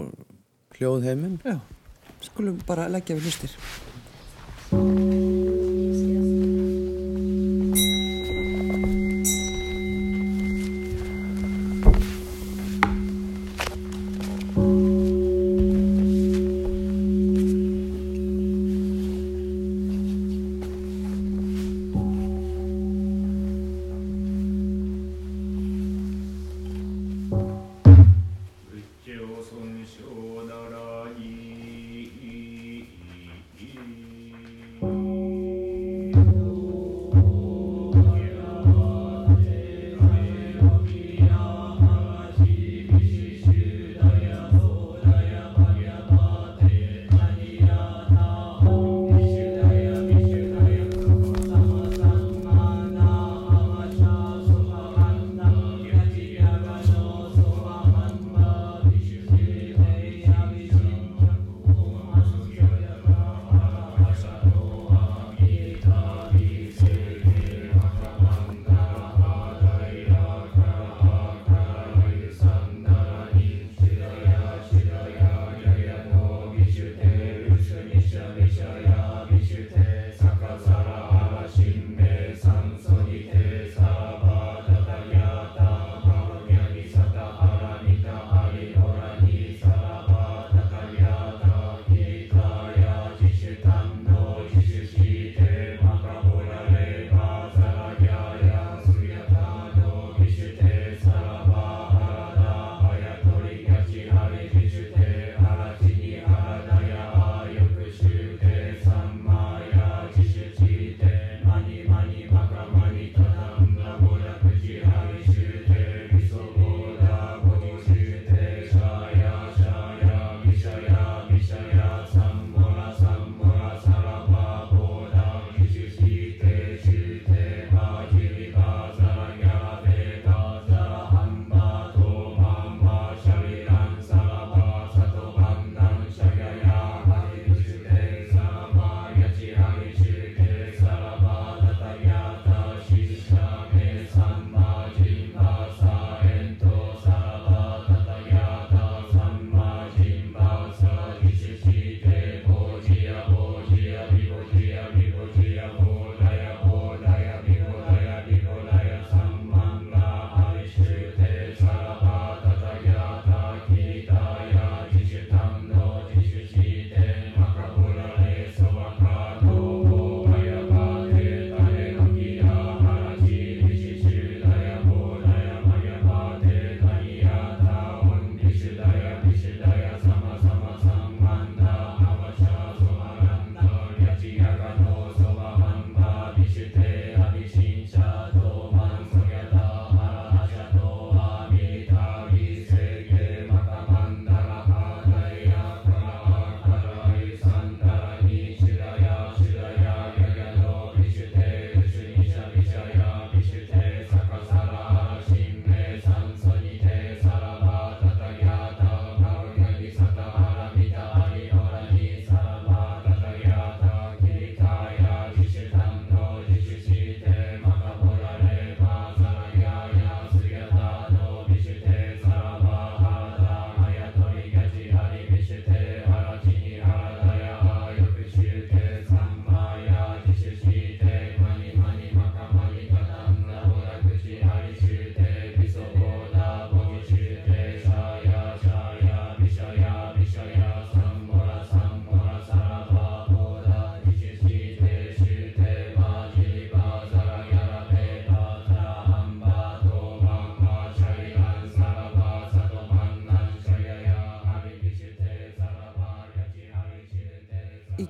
[0.79, 1.41] hljóðheimin.
[1.45, 1.59] Já,
[2.23, 3.59] skulum bara leggja við hlustir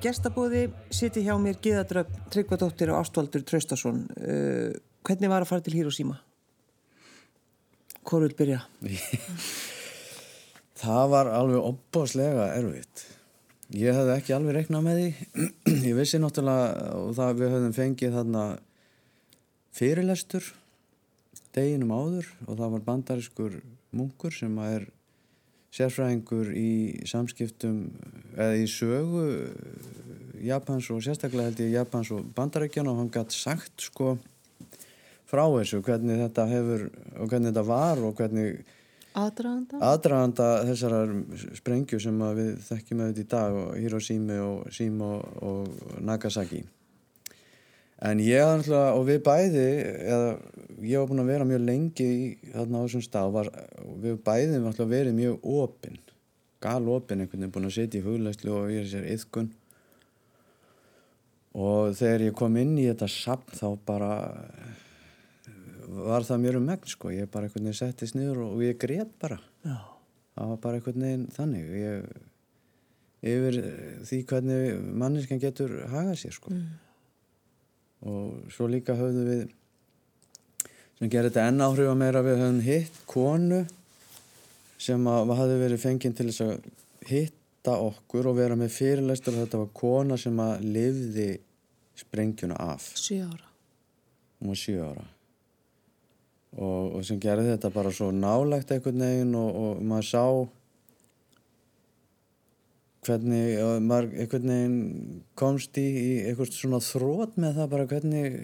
[0.05, 4.05] gestabóði siti hjá mér Gíðadröf Tryggvadóttir og Ástvaldur Traustason.
[4.21, 4.75] Uh,
[5.07, 6.19] hvernig var að fara til Hiroshima?
[8.05, 8.61] Hvor vil byrja?
[10.85, 13.07] Það var alveg opbáslega erfitt.
[13.73, 15.47] Ég hefði ekki alveg reiknað með því.
[15.89, 18.45] Ég vissi náttúrulega og það við höfðum fengið þarna
[19.75, 20.51] fyrirlestur
[21.55, 23.57] deginum áður og það var bandariskur
[23.95, 24.87] munkur sem er
[25.75, 27.81] sérfræðingur í samskiptum
[28.37, 29.25] eða í sögu
[30.45, 34.15] Japans og sérstaklega held ég Japans og bandarækjan og hann gætt sagt sko
[35.31, 38.63] frá þessu hvernig þetta hefur og hvernig þetta var og hvernig
[39.15, 40.49] aðdraganda?
[40.69, 41.13] Þessar
[41.59, 46.65] sprengju sem við þekkjum auðvitað í dag og Hiroshima og Shima og, og Nagasaki.
[48.05, 49.69] En ég alltaf, og við bæði
[50.03, 50.33] eða
[50.89, 53.51] ég var búin að vera mjög lengi í, þarna á þessum stað var,
[54.03, 56.01] við við alltaf verið mjög opinn
[56.65, 59.51] gal opinn einhvern veginn búin að setja í huglæslu og ég er sér yðkun
[61.55, 64.13] og þegar ég kom inn í þetta sapn þá bara
[65.95, 69.13] var það mjög um megn sko, ég bara einhvern veginn settist niður og ég grét
[69.21, 69.39] bara.
[69.65, 69.77] Já.
[70.35, 71.69] það var bara einhvern veginn þannig.
[71.79, 72.09] Ég,
[73.35, 73.59] yfir
[74.09, 76.55] því hvernig manniskan getur hagað sér sko.
[78.05, 79.45] Og svo líka höfðu við
[81.05, 83.59] sem gerir þetta enn áhrif að meira við höfum hitt konu
[84.81, 86.69] sem að hafði verið fenginn til þess að
[87.11, 91.27] hitta okkur og vera með fyrirlestur og þetta var kona sem að lifði
[92.01, 93.51] sprengjuna af Sjö ára.
[94.41, 95.05] hún var sjö ára
[96.57, 100.25] og, og sem gerði þetta bara svo nálægt einhvern veginn og, og maður sá
[103.05, 108.41] hvernig og maður einhvern veginn komst í, í eitthvað svona þrótt með það bara hvernig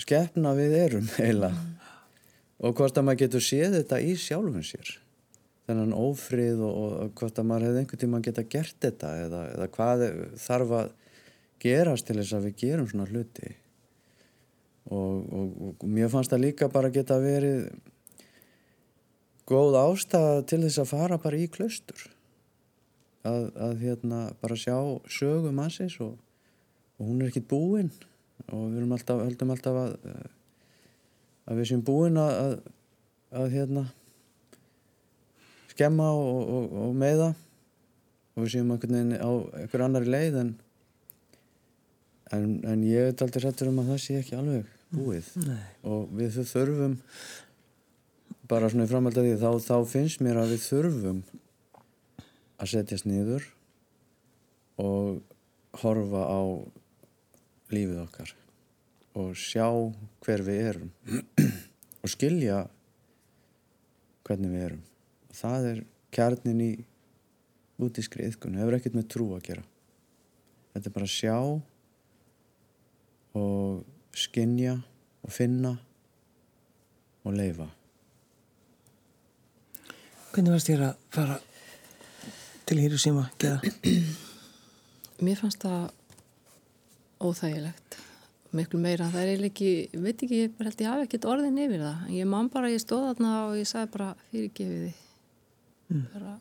[0.00, 1.52] skeppna við erum heila
[2.62, 4.96] og hvort að maður getur séð þetta í sjálfum sér
[5.66, 9.68] þennan ófrið og, og, hvort að maður hefði einhvern tíma geta gert þetta eða, eða
[9.76, 10.04] hvað
[10.42, 10.92] þarf að
[11.62, 13.52] gerast til þess að við gerum svona hluti.
[14.90, 17.68] Og, og, og mér fannst það líka bara geta verið
[19.46, 22.02] góð ástæða til þess að fara bara í klaustur.
[23.22, 24.74] Að, að hérna bara sjá
[25.06, 26.16] sögu mannsins og,
[26.98, 27.92] og hún er ekkit búin
[28.50, 29.96] og við erum alltaf, höldum alltaf að
[31.42, 32.52] að við séum búin að, að,
[33.42, 33.86] að hérna
[35.72, 37.32] skemma og, og, og meiða
[38.32, 40.52] og við séum einhvern veginn á einhver annari leið en
[42.32, 45.62] en, en ég er aldrei sættur um að það sé ekki alveg búið Nei.
[45.88, 46.98] og við þurfum
[48.48, 51.20] bara svona í framhald að því þá, þá finnst mér að við þurfum
[52.62, 53.48] að setjast niður
[54.82, 55.20] og
[55.82, 56.40] horfa á
[57.74, 58.32] lífið okkar
[59.18, 59.66] og sjá
[60.24, 60.92] hver við erum
[62.02, 62.62] og skilja
[64.26, 64.82] hvernig við erum.
[65.28, 65.82] Og það er
[66.14, 66.72] kjarnin í
[67.82, 69.64] útískri yðkun, hefur ekkert með trú að gera.
[70.72, 71.36] Þetta er bara að sjá
[73.42, 74.78] og skinja
[75.22, 75.76] og finna
[77.22, 77.68] og leifa
[80.32, 81.34] Hvernig varst þér að fara
[82.64, 83.26] til Hiroshima?
[85.20, 85.90] Mér fannst það
[87.22, 88.00] óþægilegt.
[88.52, 91.86] Miklu meira, það er eiginlega ekki veit ekki, ég held ég hafi ekkert orðin yfir
[91.86, 92.02] það.
[92.18, 94.92] Ég man bara, ég stóð þarna og ég sagði bara fyrirgefið því
[95.92, 96.06] mm.
[96.12, 96.34] bara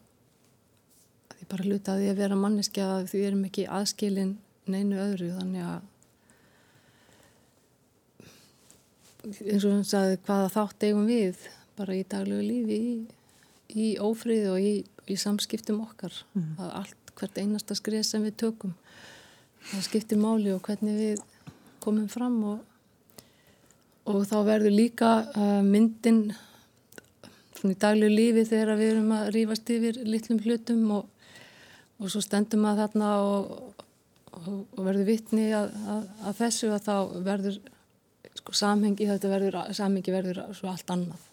[1.40, 4.36] ég bara hluta að að vera manneskja að því við erum ekki aðskilin
[4.72, 5.88] neinu öðru þannig að
[9.22, 11.42] eins og hann sagði hvaða þátt eigum við?
[11.78, 12.94] Bara í daglegu lífi í,
[13.78, 14.74] í ófrið og í,
[15.08, 16.14] í samskiptum okkar.
[16.60, 18.74] Að allt hvert einasta skrið sem við tökum
[19.70, 21.26] það skiptir máli og hvernig við
[21.82, 22.62] komum fram og,
[24.10, 26.32] og þá verður líka uh, myndin
[27.58, 31.28] svona í daglegu lífi þegar við erum að rífast yfir litlum hlutum og,
[32.02, 33.52] og svo stendum að þarna og,
[34.42, 36.96] og verður vittni að, að, að þessu að þá
[37.28, 37.60] verður
[38.42, 41.30] sko samhengi, þetta verður samhengi verður svo allt annað.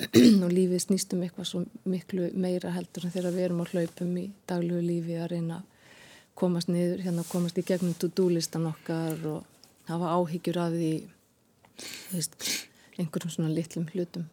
[0.00, 1.58] Og lífið snýst um eitthvað svo
[1.90, 5.79] miklu meira heldur en þegar við erum á hlaupum í daglegu lífi að reyna að
[6.40, 9.44] komast niður, hérna komast í gegnum to-do-listan okkar og
[9.90, 10.92] hafa áhyggjur af því
[12.14, 12.36] veist,
[12.98, 14.28] einhverjum svona litlum hlutum.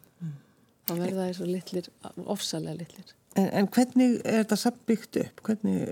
[0.88, 1.88] Þá verða það svo litlir
[2.24, 3.12] ofsalega litlir.
[3.36, 5.42] En, en hvernig er þetta samt byggt upp?
[5.44, 5.82] Hvernig,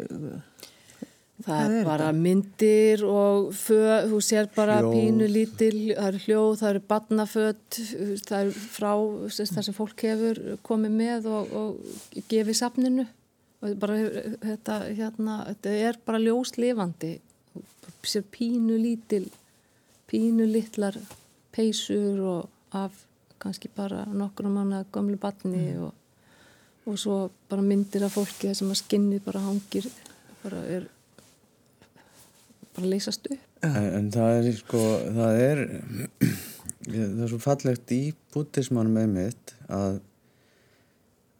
[1.45, 3.77] Það er er bara myndir og fö,
[4.09, 4.95] þú sér bara Hljóð.
[4.95, 7.79] pínu lítil, það eru hljóð, það eru badnaföt,
[8.25, 8.93] það eru frá
[9.37, 13.05] það sem fólk hefur komið með og, og gefið safninu.
[13.05, 13.26] og
[13.75, 13.97] bara
[14.43, 17.13] þetta, hérna, þetta er bara ljóslifandi,
[18.07, 19.27] sér pínu lítil,
[20.07, 20.97] pínu litlar
[21.55, 23.05] peysur og af
[23.43, 25.93] kannski bara nokkru manna gömlu badni og,
[26.87, 27.17] og svo
[27.51, 29.89] bara myndir af fólki sem að skinnið bara hangir,
[30.45, 30.89] bara er
[32.77, 33.45] bara leysast upp.
[33.65, 34.83] En, en það er sko,
[35.17, 35.63] það er
[36.93, 38.03] það er svo fallegt í
[38.35, 40.05] bútismannum einmitt að um,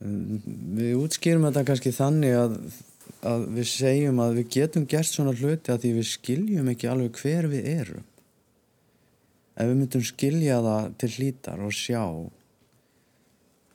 [0.01, 2.57] við útskýrum þetta kannski þannig að,
[3.27, 7.21] að við segjum að við getum gert svona hluti að því við skiljum ekki alveg
[7.23, 8.09] hver við erum.
[9.57, 12.03] Ef við myndum skilja það til hlítar og sjá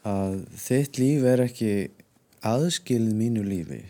[0.06, 1.72] að þitt líf er ekki
[2.46, 3.82] aðskilið mínu lífi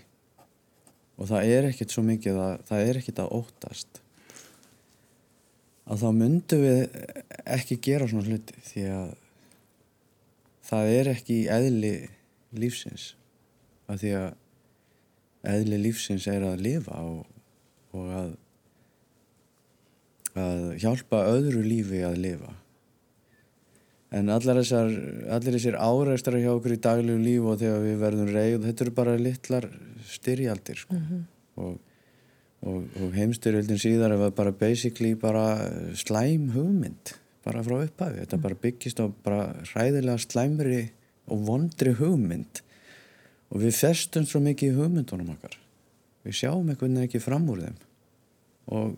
[1.15, 4.01] og það er ekkert svo mikið að það er ekkert að óttast
[5.91, 6.81] að þá myndum við
[7.57, 9.13] ekki gera svona hluti því að
[10.71, 11.93] það er ekki í eðli
[12.57, 13.11] lífsins.
[13.91, 14.29] Að því að
[15.51, 17.25] eðli lífsins er að lifa og,
[17.97, 18.31] og að
[20.37, 22.51] að hjálpa öðru lífi að lifa.
[24.11, 24.91] En allar þessar
[25.31, 28.93] allir þessir áreistar hjá okkur í daglegu líf og þegar við verðum reyð þetta eru
[28.95, 29.67] bara litlar
[30.11, 30.99] styrjaldir sko.
[31.61, 31.77] og,
[32.67, 35.45] og, og heimstyrjöldin síðar var bara basically bara
[35.95, 40.81] slæm hugmynd bara frá upphafi, þetta bara byggist á bara ræðilega slæmri
[41.31, 42.61] og vondri hugmynd.
[43.51, 45.57] Og við festum svo mikið í hugmyndunum okkar.
[46.25, 47.79] Við sjáum einhvern veginn ekki fram úr þeim.
[48.71, 48.93] Og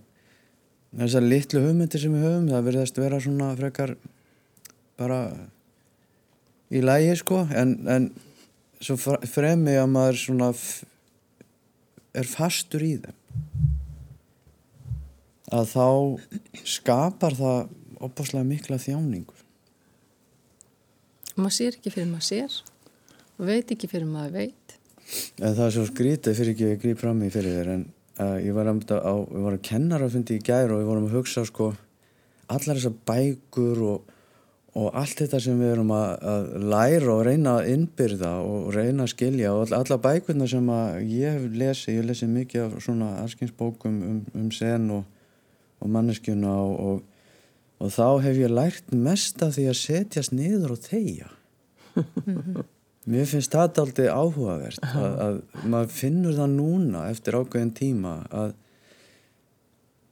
[0.99, 3.95] þessar litlu hugmyndir sem við höfum það verðast vera svona frekar
[4.99, 5.19] bara
[6.73, 7.43] í lægi sko.
[7.55, 8.09] En, en
[8.83, 10.51] svo fremi að maður svona
[12.13, 13.21] er fastur í þeim.
[15.53, 15.87] Að þá
[16.65, 17.71] skapar það
[18.03, 19.42] opaslega mikla þjáningur
[21.39, 22.59] maður sér ekki fyrir maður sér
[23.33, 24.77] og veit ekki fyrir maður veit.
[25.41, 27.85] En það er svo skrítið fyrir ekki að grípa fram í fyrir þér en
[28.23, 30.89] uh, ég var að, á, ég var að kennara að fundi í gæri og við
[30.91, 31.73] vorum að hugsa sko
[32.53, 34.13] allar þessar bækur og
[34.73, 39.05] og allt þetta sem við erum að, að læra og reyna að innbyrða og reyna
[39.05, 40.69] að skilja og all, alla bækurna sem
[41.05, 45.03] ég hef lesið, ég hef lesið mikið af svona arskinsbókum um, um sen og,
[45.77, 47.12] og manneskjuna og, og,
[47.83, 51.31] og þá hef ég lært mest af því að setjast niður og þeia
[53.11, 58.55] mér finnst þetta aldrei áhugavert að, að maður finnur það núna eftir ákveðin tíma að,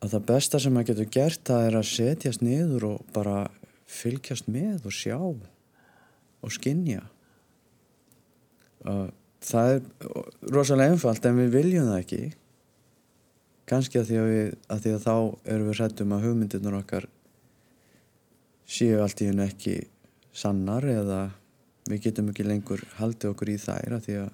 [0.04, 3.40] að það besta sem maður getur gert það er að setjast niður og bara
[3.92, 7.06] fylgjast með og sjá og skinja
[9.42, 9.82] það er
[10.54, 12.22] rosalega einfalt en við viljum það ekki.
[13.72, 15.16] Kannski að því að, við, að, því að þá
[15.54, 17.08] erum við hrættum að hugmyndirnar okkar
[18.68, 19.78] séu allt í hennu ekki
[20.34, 21.22] sannar eða
[21.90, 24.32] við getum ekki lengur haldið okkur í þær að því að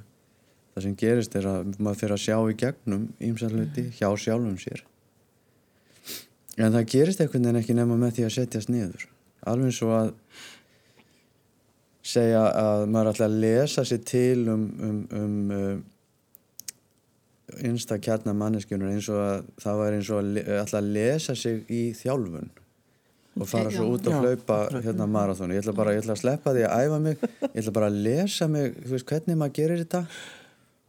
[0.73, 4.84] það sem gerist er að maður fyrir að sjá í gegnum ímsalluti hjá sjálfum sér.
[6.57, 9.07] En það gerist einhvern veginn ekki nema með því að setjast niður.
[9.47, 10.11] Alveg eins og að
[12.07, 15.75] segja að maður ætla að lesa sér til um, um, um uh,
[17.63, 21.61] einsta kjarnar manneskjunur eins og að það var eins og að ætla að lesa sig
[21.73, 22.49] í þjálfun
[23.38, 26.53] og fara svo út að hlaupa hérna marathónu, ég ætla bara ég ætla að sleppa
[26.55, 27.27] því að æfa mig.
[27.43, 30.01] Ég ætla bara að lesa mig, þú veist hvernig maður gerir þetta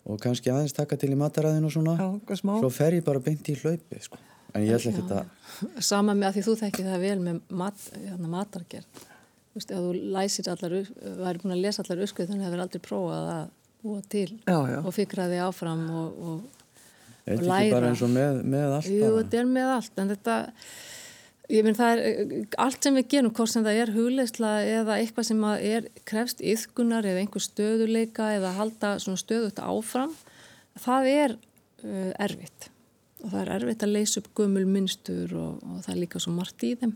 [0.09, 3.51] og kannski aðeins taka til í mataræðinu og svona, Já, svo fer ég bara beint
[3.53, 4.21] í hlaupi sko.
[4.57, 7.87] En ég ætla ekki þetta Sama með að því þú þekkir það vel með mat,
[7.93, 9.05] hérna, matargerð.
[9.49, 10.75] Þú veist, ef þú læsir allar
[11.19, 13.47] væri búin að lesa allar öskuð þannig að það verður aldrei prófað að
[13.83, 14.79] búa til já, já.
[14.83, 16.39] og fikra þig áfram og, og,
[17.29, 20.13] og læra ekki bara eins og með, með allt Jú, þetta er með allt en
[20.15, 20.39] þetta
[21.49, 25.29] ég finn það er allt sem við gerum hvort sem það er hugleisla eða eitthvað
[25.31, 30.13] sem er krefst yðkunar eða einhver stöðuleika eða halda stöðut áfram
[30.79, 32.69] það er uh, erfitt
[33.25, 36.35] og það er erfitt að leysa upp gömul minnstur og, og það er líka svo
[36.37, 36.95] margt í þeim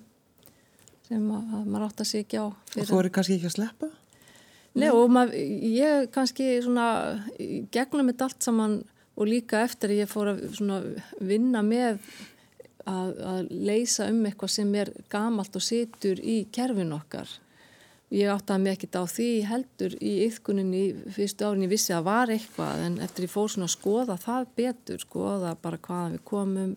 [1.08, 3.56] sem að, að maður átt að segja ekki á Og þú eru kannski ekki að
[3.56, 3.90] sleppa?
[4.78, 5.36] Nei og maður,
[5.68, 6.86] ég kannski svona
[7.74, 8.76] gegnum þetta allt saman
[9.12, 10.84] og líka eftir ég fór að
[11.20, 12.00] vinna með
[12.88, 17.30] að, að leysa um eitthvað sem er gamalt og situr í kerfin okkar.
[18.12, 20.82] Ég átti að mig ekkert á því heldur í yfkuninni
[21.14, 21.64] fyrstu árin.
[21.64, 25.54] Ég vissi að var eitthvað en eftir ég fór svona að skoða það betur, skoða
[25.62, 26.74] bara hvaðan við komum,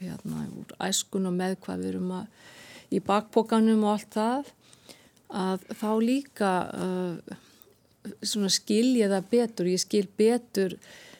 [0.00, 4.52] hérna úr æskun og með hvað við erum að í bakbókanum og allt það
[5.46, 7.36] að þá líka uh,
[8.22, 10.76] svona skil ég það betur, ég skil betur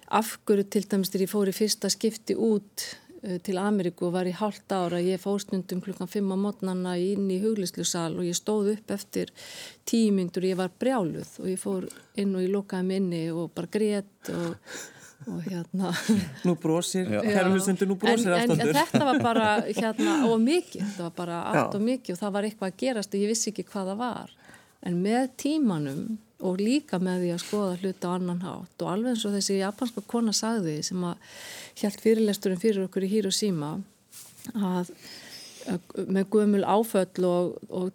[0.07, 2.91] afhverju til dæmis þegar ég fór í fyrsta skipti út
[3.43, 7.29] til Ameríku og var í hálft ára ég fóð stundum klukkan 5 á mótnana inn
[7.33, 9.33] í huglislusal og ég stóð upp eftir
[9.89, 11.89] tímyndur og ég var brjáluð og ég fór
[12.21, 14.77] inn og ég lókaði minni og bara grétt og,
[15.27, 15.93] og hérna.
[16.47, 21.09] Nú brósir, kærlustendur nú brósir en, en, en þetta var bara hérna og mikið, þetta
[21.09, 21.81] var bara allt Já.
[21.81, 24.37] og mikið og það var eitthvað að gerast og ég vissi ekki hvað það var.
[24.87, 26.05] En með tímanum
[26.45, 28.75] og líka með því að skoða hluta á annan hátt.
[28.83, 31.37] Og alveg eins og þessi japanska kona sagði sem að
[31.81, 33.77] hjælt fyrirlesturinn fyrir okkur í Hiroshima
[34.55, 34.91] að,
[36.05, 37.93] með gömul áföll og, og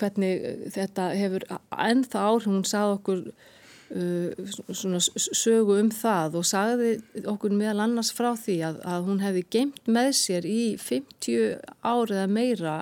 [0.00, 6.94] hvernig þetta hefur ennþá áhrif, hún sagði okkur uh, svona sögu um það og sagði
[7.28, 12.22] okkur meðal annars frá því að, að hún hefði geimt með sér í 50 árið
[12.24, 12.78] að meira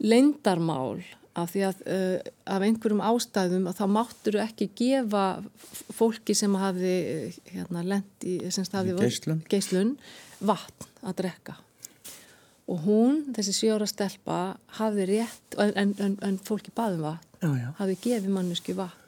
[0.00, 1.04] leindarmál
[1.34, 5.24] af því að uh, af einhverjum ástæðum að þá máttur ekki gefa
[5.94, 6.94] fólki sem hafi
[7.50, 8.38] hérna lend í
[9.00, 9.42] geislun.
[9.50, 9.94] geislun
[10.40, 11.56] vatn að drekka.
[12.70, 17.68] Og hún, þessi sjóra stelpa hafi rétt, en, en, en fólki baðum vatn, Já, já.
[17.80, 19.00] hafi gefið mannesku vatn.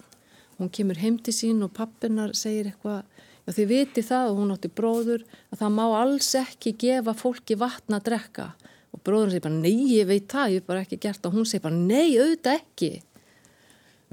[0.59, 3.05] Hún kemur heim til sín og pappinar segir eitthvað.
[3.47, 5.23] Já þið viti það og hún átti bróður
[5.53, 8.47] að það má alls ekki gefa fólki vatn að drekka
[8.95, 11.31] og bróðurinn segir bara nei ég veit það, ég hef bara ekki gert það.
[11.31, 12.93] Og hún segir bara nei auðvitað ekki.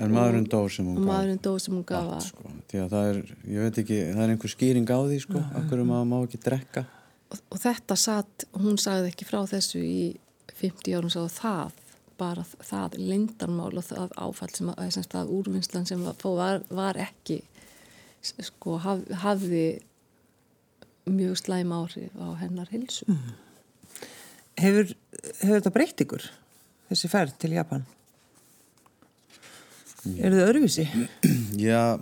[0.02, 1.06] En maðurinn dó sem hún gaf.
[1.12, 2.10] maðurinn dó sem hún gaf.
[2.18, 2.56] Að sko.
[2.72, 3.22] Því að það er,
[3.54, 6.86] ég veit ekki, það er einhver skýring á því sko, akkur maður má ekki drekka.
[7.30, 10.04] Og, og þetta satt, hún sagði ekki frá þessu í
[10.58, 11.80] 50 árum sagði það,
[12.18, 17.42] bara það lindarmál og það áfall sem að, sem að úrvinnslan sem var, var ekki
[18.24, 19.66] sko haf, hafði
[21.10, 23.34] mjög slæm áhrif á hennar hilsu mm.
[24.60, 24.94] Hefur,
[25.42, 26.26] hefur þetta breytt ykkur,
[26.92, 27.86] þessi ferð til Japan?
[30.20, 30.88] Er þið öðruvísi?
[31.64, 31.96] Já,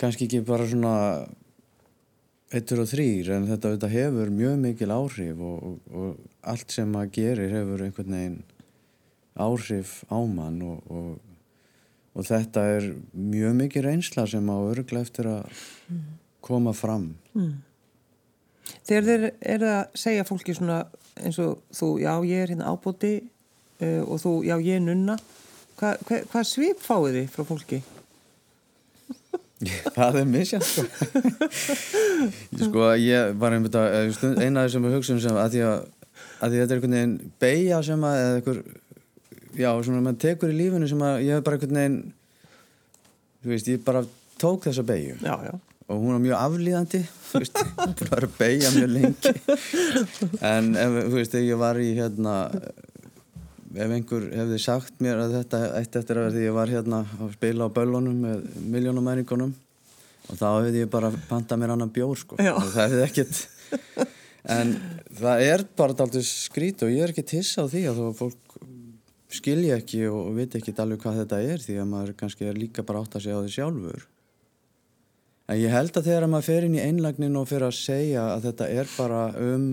[0.00, 0.94] kannski ekki bara svona
[2.54, 6.90] eittur og þrýr en þetta, þetta hefur mjög mikil áhrif og, og, og allt sem
[6.92, 8.38] maður gerir hefur einhvern veginn
[9.36, 10.92] áhrif á mann og,
[12.16, 15.50] og þetta er mjög mikil reynsla sem á örgla eftir að
[16.46, 17.10] koma fram.
[17.34, 17.56] Mm.
[18.86, 20.84] Þegar þeir eru að segja fólki svona
[21.16, 25.16] eins og þú, já ég er hérna ábúti uh, og þú, já ég er nunna
[25.76, 27.82] Hva, hva, hvað svip fáið þið frá fólki?
[29.96, 30.84] Það er misjant sko.
[32.64, 35.76] sko ég var einmitt að eina af þessum hugsun sem að því að,
[36.40, 37.14] að því þetta er einhvern veginn
[37.44, 38.62] beigja sem að eða einhver,
[39.60, 42.00] já svona mann tekur í lífinu sem að ég hef bara einhvern veginn
[43.44, 44.04] þú veist ég bara
[44.40, 45.54] tók þessa beigju Já, já
[45.86, 47.04] og hún var mjög þú
[47.36, 49.32] hún búin að vera að beigja mjög lengi.
[50.40, 52.34] En ef, þú veist, þegar ég var í hérna
[53.76, 57.34] ef einhver hefði sagt mér að þetta eitt eftir að því ég var hérna að
[57.36, 59.52] spila á böllunum með miljónumæringunum
[60.26, 62.38] og þá hefði ég bara pantað mér annan bjór sko.
[62.40, 62.54] Já.
[62.56, 63.42] og það hefði ekkert
[64.56, 64.74] en
[65.20, 68.58] það er bara aldrei skrít og ég er ekki tissa á því að að fólk
[69.36, 72.86] skilja ekki og, veit ekki alveg hvað þetta er því að maður kannski er líka
[72.86, 74.06] bara átt að segja á því sjálfur
[75.46, 78.48] en ég held að þegar maður fer inn í einlagnin og fer að segja að
[78.50, 79.68] þetta er bara um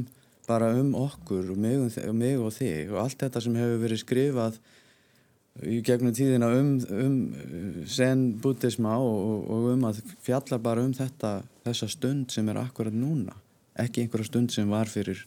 [0.48, 4.02] bara um okkur og mig, og mig og þig og allt þetta sem hefur verið
[4.02, 4.58] skrifað
[5.70, 11.36] í gegnum tíðina um, um sen buddhisma og, og um að fjalla bara um þetta
[11.64, 13.36] þessa stund sem er akkurat núna.
[13.80, 15.22] Ekki einhverja stund sem var fyrir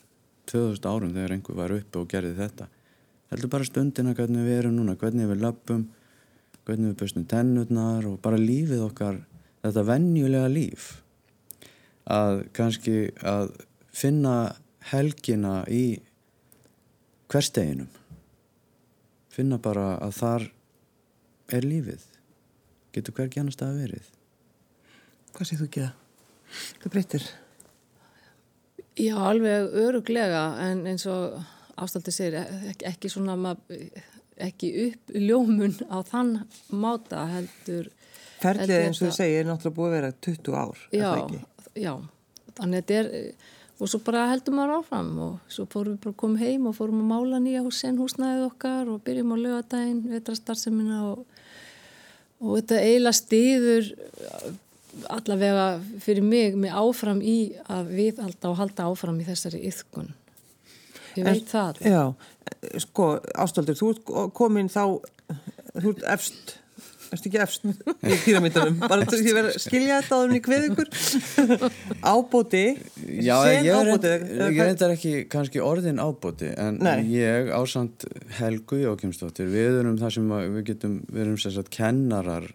[0.50, 2.66] 2000 árum þegar einhver var uppi og gerði þetta.
[3.32, 5.86] Heldur bara stundina hvernig við erum núna hvernig við löpum
[6.66, 9.22] hvernig við böstum tennurnar og bara lífið okkar
[9.68, 10.88] þetta vennjulega líf
[12.12, 12.96] að kannski
[13.26, 13.52] að
[13.96, 14.36] finna
[14.92, 15.98] helgina í
[17.32, 17.90] hversteginum
[19.32, 20.46] finna bara að þar
[21.56, 22.04] er lífið
[22.94, 24.12] getur hvergi annars það að verið
[25.36, 25.96] Hvað séð þú ekki það?
[26.80, 27.24] Hvað breytir?
[28.96, 31.34] Já, alveg öruglega en eins og
[31.76, 33.52] ástældi segir ekki, ekki svona
[34.46, 36.32] ekki upp ljómun á þann
[36.72, 37.90] máta heldur
[38.42, 41.20] Ferlið eins og þú segir er náttúrulega búið að vera 20 ár er já, það
[41.22, 41.40] ekki?
[41.86, 41.92] já,
[42.56, 43.08] þannig að þetta er
[43.76, 46.76] og svo bara heldum maður áfram og svo fórum við bara að koma heim og
[46.78, 51.26] fórum að mála nýja húsin húsnæðið okkar og byrjum á lögadaginn, vetrastarsemina og,
[52.40, 53.90] og þetta eiginlega stiður
[55.12, 55.66] allavega
[56.00, 57.36] fyrir mig með áfram í
[57.68, 60.14] að við og halda áfram í þessari yðkun
[61.16, 61.80] ég En- veit það.
[61.84, 62.14] Já,
[62.80, 65.00] sko, Ástöldur, þú komin þá,
[65.80, 66.56] þú ert
[67.06, 70.28] efst, erst ekki efst í píramítanum, bara til að ég verið að skilja þetta áður
[70.28, 70.90] en ég kveð ykkur.
[72.02, 72.64] Ábóti,
[73.22, 74.12] Já, ég er, ábóti.
[74.42, 77.06] ég reyndar ekki kannski orðin ábóti en Nei.
[77.14, 78.06] ég ásand
[78.40, 82.50] Helgu Jókimsdóttir við erum það sem við getum við erum sér satt kennarar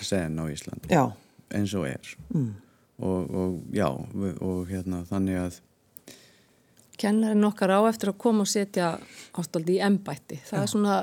[0.00, 1.10] sen á Íslandi Já,
[1.52, 2.50] eins og er mm.
[3.04, 5.60] og, og já og hérna þannig að
[7.00, 8.94] kennarinn okkar á eftir að koma og setja
[9.36, 10.96] ástöldi í embætti það er svona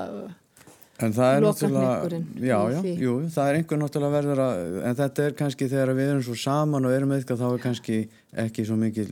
[0.98, 5.26] En það er náttúrulega, já, já, jú, það er einhver náttúrulega verður að, en þetta
[5.28, 7.98] er kannski þegar við erum svo saman og erum eitthvað, þá er kannski
[8.44, 9.06] ekki svo mikil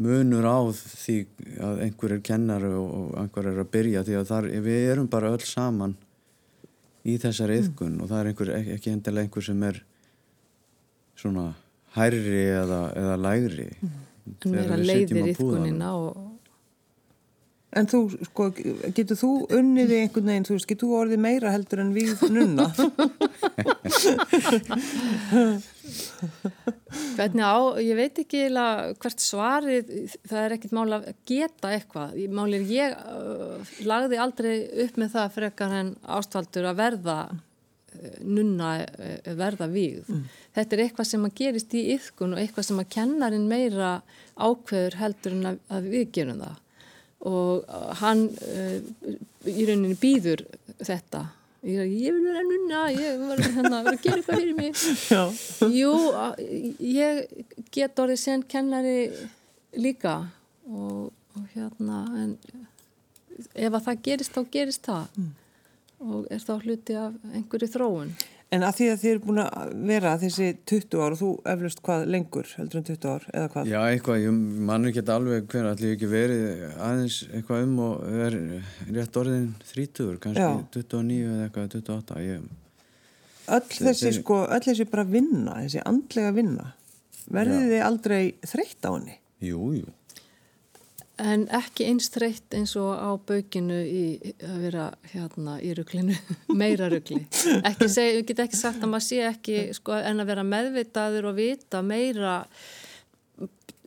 [0.00, 1.16] munur á því
[1.60, 5.34] að einhver er kennar og, einhver er að byrja því að þar, við erum bara
[5.36, 5.92] öll saman
[7.04, 9.82] í þessari yðkun og það er einhver, ek- ekki endilega einhver sem er
[11.20, 11.50] svona
[11.98, 15.64] hærri eða, eða lægri en Þegar meira við sitjum leiðir á púðanum.
[15.68, 16.18] yfkunina og
[17.70, 18.48] En þú, sko,
[18.96, 22.18] getur þú unnið í einhvern veginn, þú veist, getur þú orðið meira heldur en við
[22.34, 22.66] nunna?
[27.14, 29.92] Hvernig á, ég veit ekki eiginlega hvert svarið,
[30.26, 32.16] það er ekkit mál að geta eitthvað.
[32.34, 34.54] Málir ég uh, lagði aldrei
[34.86, 37.36] upp með það frekar en ástvaldur að verða uh,
[38.26, 40.10] nunna, uh, verða vígð.
[40.58, 43.92] Þetta er eitthvað sem að gerist í yfkun og eitthvað sem að kennarin meira
[44.34, 46.58] ákveður heldur en að, að við gerum það.
[47.28, 48.78] Og uh, hann uh,
[49.44, 50.46] í rauninni býður
[50.80, 51.26] þetta.
[51.68, 54.84] Ég, ég vil vera nunna, ég vil hérna, vera að gera eitthvað fyrir mig.
[55.12, 55.20] Já.
[55.68, 56.38] Jú, a-
[56.80, 57.44] ég
[57.76, 59.10] get orðið sen kennari
[59.76, 60.14] líka
[60.64, 62.32] og, og hérna en
[63.52, 65.20] ef að það gerist þá gerist það
[66.00, 68.14] og er þá hluti af einhverju þróun.
[68.50, 71.82] En að því að þið eru búin að vera þessi 20 ár og þú eflust
[71.86, 73.68] hvað lengur heldur en 20 ár eða hvað?
[73.70, 74.40] Já, eitthvað, ég
[74.70, 78.36] mann ekki alveg hver allir ekki verið aðeins eitthvað um og er
[78.96, 80.50] rétt orðin 30, kannski Já.
[80.80, 82.50] 29 eða eitthvað 28 ég,
[83.50, 86.66] Öll þessi sko, öll þessi bara vinna, þessi andlega vinna,
[87.30, 88.20] verðið þið aldrei
[88.50, 89.16] þreytt á henni?
[89.46, 89.94] Jú, jú
[91.20, 94.04] En ekki eins þreytt eins og á baukinu í
[94.46, 96.16] að vera hérna í ruglinu,
[96.60, 97.22] meira rugli.
[97.60, 101.30] Ekki seg, ég get ekki sagt að maður sé ekki sko, en að vera meðvitaður
[101.32, 102.38] og vita meira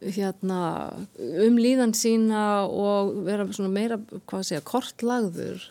[0.03, 0.59] hérna
[1.47, 5.63] um líðan sína og vera meira, hvað segja, kortlagður.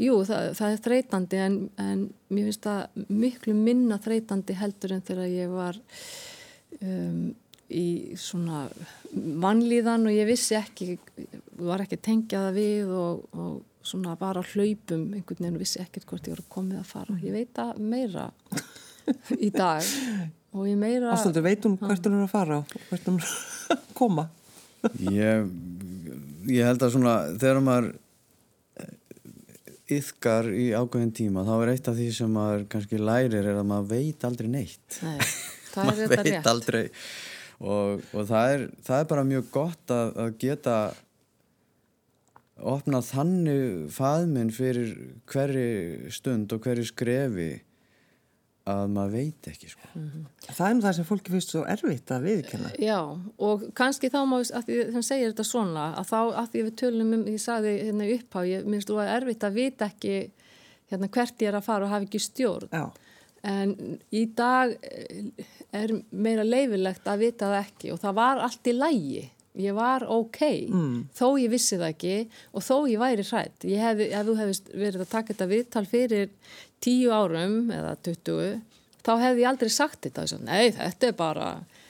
[0.00, 5.02] Jú, það, það er þreytandi en, en mér finnst það miklu minna þreytandi heldur en
[5.04, 5.76] þegar ég var
[6.80, 7.34] um,
[7.70, 8.64] í svona
[9.14, 10.96] vannlíðan og ég vissi ekki,
[11.60, 16.06] var ekki tengjaða við og, og svona var á hlaupum einhvern veginn og vissi ekkert
[16.10, 17.16] hvort ég voru komið að fara.
[17.24, 18.28] Ég veit að meira
[19.38, 19.86] í dag
[20.52, 21.14] og ég meira...
[21.14, 23.32] Ástöldur, veit hún hvert hún er að fara og hvert hún er
[23.76, 24.28] að koma?
[25.12, 25.50] ég,
[26.48, 27.90] ég held að svona þegar maður
[29.90, 33.66] yðkar í ákveðin tíma þá er eitt af því sem maður kannski lærir er að
[33.70, 35.18] maður veit aldrei neitt Nei,
[35.72, 36.50] það er maður þetta veit rétt.
[36.52, 36.82] aldrei
[37.60, 40.76] og, og það, er, það er bara mjög gott að, að geta
[42.60, 44.94] opna þannig faðminn fyrir
[45.30, 47.50] hverri stund og hverju skrefi
[48.70, 49.88] að maður veit ekki sko.
[50.44, 52.72] Það er nú það sem fólki finnst svo erfitt að viðkenna.
[52.82, 52.98] Já,
[53.48, 56.74] og kannski þá má, að því þannig segir þetta svona, að þá, að því við
[56.82, 60.18] tölum um, ég sagði hérna í upphá, ég minnst þú að erfitt að vita ekki
[60.92, 62.70] hérna hvert ég er að fara og hafa ekki stjórn.
[62.74, 62.84] Já,
[63.46, 63.74] En
[64.12, 65.28] í dag eh,
[65.72, 69.28] er meira leifilegt að vita það ekki og það var allt í lægi.
[69.60, 70.38] Ég var ok,
[71.18, 72.12] þó ég vissi það ekki
[72.54, 73.64] og þó ég væri hrætt.
[73.66, 76.28] Ég hefði, ef þú hefðist verið að taka þetta viðtal fyrir
[76.80, 78.60] tíu árum eða 20,
[79.02, 80.26] þá hefði ég aldrei sagt þetta.
[80.30, 81.48] Svo, Nei, þetta er bara,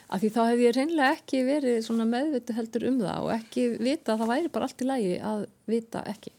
[0.09, 3.67] af því þá hefði ég reynlega ekki verið svona meðvitu heldur um það og ekki
[3.77, 5.45] vita að það væri bara allt í lægi að
[5.75, 6.33] vita ekki.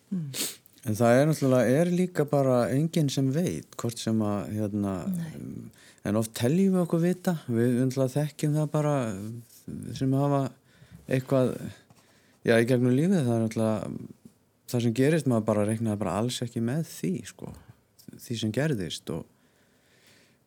[0.83, 4.95] En það er náttúrulega, er líka bara enginn sem veit, hvort sem að, hérna,
[5.39, 5.69] um,
[6.03, 8.95] en oft teljum við okkur vita, við náttúrulega þekkjum það bara
[9.95, 10.41] sem hafa
[11.07, 11.53] eitthvað,
[12.43, 13.93] já, í gegnum lífið, það er náttúrulega,
[14.73, 17.53] það sem gerist, maður bara reiknaði bara alls ekki með því, sko,
[18.25, 19.23] því sem gerðist og,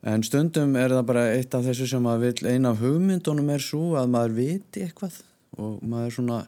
[0.06, 3.64] en stundum er það bara eitt af þessu sem maður vil, eina af hugmyndunum er
[3.64, 5.16] svo að maður viti eitthvað
[5.56, 6.42] og maður svona,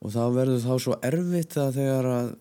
[0.00, 2.34] og þá verður þá svo erfitt að þegar að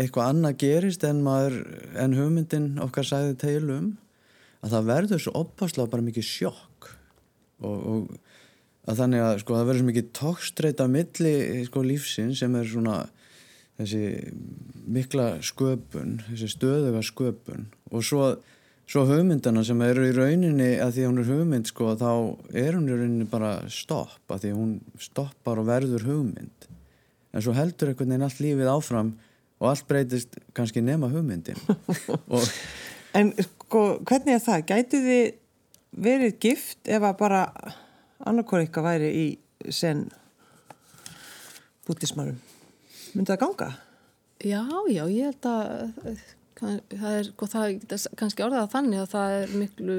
[0.00, 1.60] eitthvað annað gerist en maður
[2.00, 3.90] en hugmyndin okkar sagði til um
[4.60, 6.90] að það verður svo opaslega bara mikið sjokk.
[7.60, 11.34] Og, og að þannig að sko það verður svo mikið tókstreita milli
[11.68, 13.00] sko lífsinn sem er svona
[13.80, 14.04] þessi
[14.90, 17.68] mikla sköpun þessi stöðuga sköpun.
[17.92, 18.32] Og svo,
[18.90, 22.10] svo hugmyndana sem eru í rauninni að því að hún er hugmynd sko þá
[22.64, 26.70] er hún í rauninni bara stopp að því að hún stoppar og verður hugmynd.
[27.30, 29.12] En svo heldur einhvern veginn allt lífið áfram
[29.60, 31.58] og allt breytist kannski nema hugmyndin
[32.34, 32.46] og
[33.18, 34.64] en sko, hvernig er það?
[34.70, 35.24] Gætu þið
[36.06, 37.40] verið gift ef að bara
[38.24, 39.26] annarkor eitthvað væri í
[39.74, 40.04] sen
[41.88, 42.38] bútismarum?
[43.14, 43.70] Myndi það ganga?
[44.40, 46.20] Já, já, ég held að
[46.56, 49.96] kann- það er, sko, það er kannski orðað þannig að það er miklu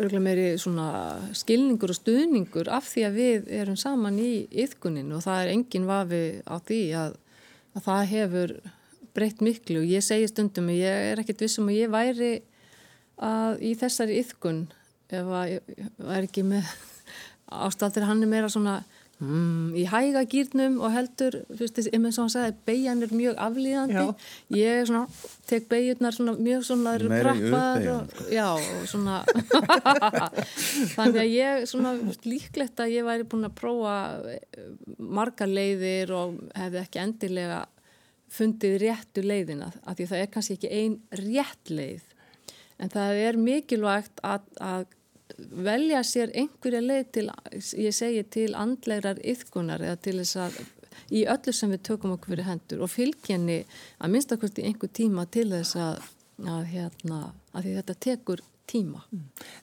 [0.00, 0.88] örgulega meiri svona
[1.36, 4.30] skilningur og stuðningur af því að við erum saman í
[4.64, 7.16] yðkunin og það er engin vafi á því að,
[7.76, 8.54] að það hefur
[9.16, 9.82] breytt miklu.
[9.82, 12.32] Og ég segi stundum að ég er ekkit vissum að ég væri
[13.20, 14.62] að í þessari yðkun
[15.10, 16.70] ef að ég væri ekki með
[17.66, 18.80] ástaldir hann er meira svona
[19.20, 23.40] Mm, í hæga gýrnum og heldur, þú veist, eins og hann sagði, beigjan er mjög
[23.44, 24.04] aflýðandi.
[24.08, 24.30] Já.
[24.56, 25.02] Ég er svona,
[25.50, 27.90] tek beigjunar svona mjög svona uppbeygjan.
[27.92, 29.18] og, já, og svona,
[30.96, 31.92] þannig að ég svona
[32.24, 33.98] líklegt að ég væri búin að prófa
[34.32, 37.60] eh, margar leiðir og hefði ekki endilega
[38.32, 42.08] fundið réttu leiðina, af því það er kannski ekki ein rétt leið,
[42.80, 44.88] en það er mikilvægt að, að
[45.64, 47.26] velja sér einhverja leið til,
[47.80, 50.60] ég segi til andlegrar yðkunar eða til þess að
[51.14, 53.60] í öllu sem við tökum okkur fyrir hendur og fylgjenni
[53.98, 56.00] að minnstakosti einhver tíma til þess að,
[56.44, 57.20] að, hérna,
[57.54, 59.04] að því þetta tekur tíma.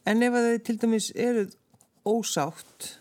[0.07, 1.53] En ef að þið til dæmis eruð
[2.07, 2.93] ósátt,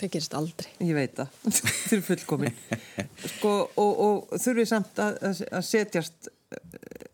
[0.00, 0.68] Það gerist aldrei.
[0.80, 2.54] ég veit það, þið eru fullkomin,
[3.34, 3.50] sko,
[3.82, 5.18] og, og þurfið samt að,
[5.52, 6.30] að setjast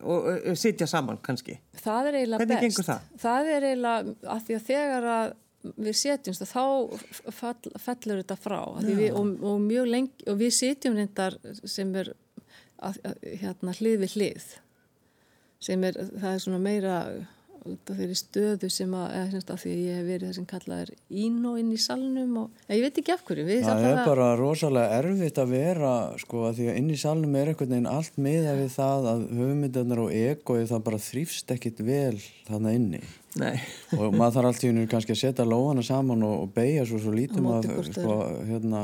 [0.07, 1.59] og sitja saman kannski.
[1.83, 2.87] Það er eiginlega Hvernig best.
[2.87, 3.09] það?
[3.23, 5.35] Það er eiginlega, af því að þegar að
[5.83, 10.53] við setjumst og þá fall, fellur þetta frá við, og, og mjög lengi og við
[10.55, 12.13] setjum reyndar sem er
[12.79, 14.47] að, að, hérna hlið við hlið
[15.67, 16.97] sem er, það er svona meira
[17.73, 20.39] út af þeirri stöðu sem að, eða semst að því að ég hef verið það
[20.39, 20.93] sem kallað er
[21.25, 25.01] ín og inn í salnum og ég veit ekki af hverju Það er bara rosalega
[25.01, 25.93] erfitt að vera
[26.23, 29.29] sko að því að inn í salnum er einhvern veginn allt miða við það að
[29.41, 33.03] höfumyndarnar og egoi það bara þrýfst ekkit vel þarna inni
[33.37, 33.59] Nei.
[33.99, 36.99] og maður þarf allt í hennu kannski að setja lóana saman og, og beigja svo
[37.03, 38.15] svo lítum Á að móti hvort sko,
[38.49, 38.81] hérna,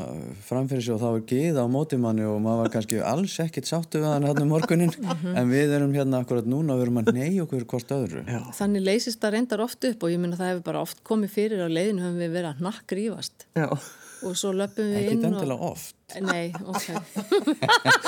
[0.49, 3.71] framfyrir sig og þá er geða á móti manni og maður var kannski alls ekkit
[3.71, 5.37] sáttu við hann hérna um morgunin Mhm.
[5.37, 8.43] en við erum hérna akkurat núna og við erum að neyja okkur hvort öðru Já.
[8.61, 11.65] Þannig leysist það reyndar oft upp og ég minna það hefur bara oft komið fyrir
[11.65, 13.69] á leiðinu höfum við verið að nakk rífast Já.
[14.29, 15.77] Og svo löpum við ekkit inn endilega og...
[15.77, 16.87] oft Nei, ok.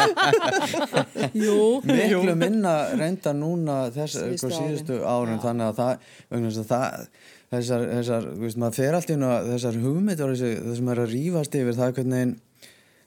[1.44, 5.44] Jú, miklu minna reynda núna þess, Síðustu síðustu árin Já.
[5.46, 7.06] þannig að það, vegna þess að það
[7.54, 11.02] þessar, þessar, veist, maður fer allt í hennu þessar hugmyndir og þessi- það sem er
[11.04, 12.36] að rífast yfir það er hvernig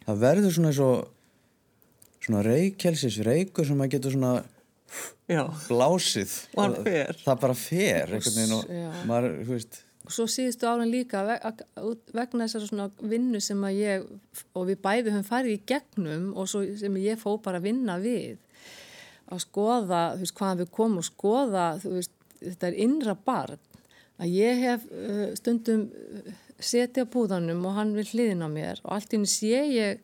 [0.08, 0.92] það verður svona svo
[2.28, 4.34] svona reykjelsis reykur sem maður getur svona
[5.28, 5.44] Já.
[5.68, 7.18] blásið Og fer.
[7.26, 8.30] það bara fer og
[9.10, 14.06] maður, þú veist og svo síðustu árin líka vegna þessar svona vinnu sem að ég
[14.56, 17.98] og við bæði höfum farið í gegnum og svo sem ég fó bara að vinna
[18.00, 18.38] við
[19.28, 23.64] að skoða, þú veist, hvaðan við komum og skoða, veist, þetta er innra barn.
[24.18, 28.80] Að ég hef uh, stundum uh, setið á búðanum og hann vil hliðin á mér
[28.86, 30.00] og allt í henni sé ég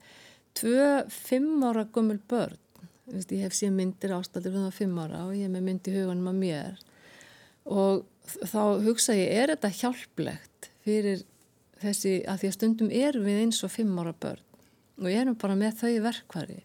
[0.59, 2.59] tvö fimm ára gömul börn.
[3.07, 5.87] Veist, ég hef séð myndir ástaldur fyrir það fimm ára og ég er með mynd
[5.87, 6.83] í huganum að mér.
[7.71, 11.23] Og þá hugsa ég, er þetta hjálplegt fyrir
[11.83, 14.43] þessi, að því að stundum erum við eins og fimm ára börn
[15.01, 16.59] og ég erum bara með þau í verkværi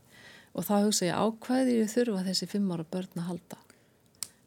[0.59, 3.59] og þá hugsa ég, á hvað ég þurfa þessi fimm ára börn að halda?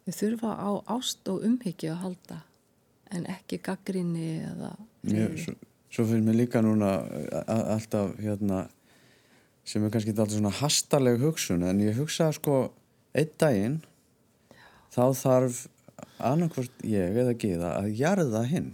[0.08, 2.40] Við þurfa á ást og umhyggju að halda
[3.12, 4.72] en ekki gaggrinni eða
[5.04, 5.54] Mér, svo,
[5.92, 6.94] svo finnst mér líka núna
[7.44, 8.64] a- alltaf hérna
[9.68, 12.72] sem er kannski alltaf svona hastaleg hugsun en ég hugsa sko
[13.18, 13.80] einn daginn
[14.94, 15.66] þá þarf
[16.28, 18.72] annarkvort ég eða Gíða að jarða hinn.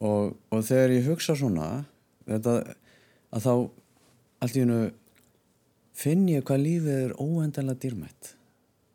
[0.00, 1.68] Og, og þegar ég hugsa svona
[2.28, 2.56] þetta,
[3.36, 3.52] að þá
[4.40, 4.80] allt í hennu
[6.00, 8.34] finn ég hvað lífið er óendanlega dýrmætt.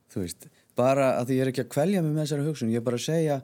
[0.09, 0.47] Þú veist,
[0.77, 3.05] bara að ég er ekki að kvelja mig með þessari hugsun, ég er bara að
[3.05, 3.39] segja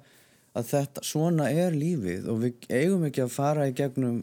[0.57, 4.17] að þetta, svona er lífið og við eigum ekki að fara í gegnum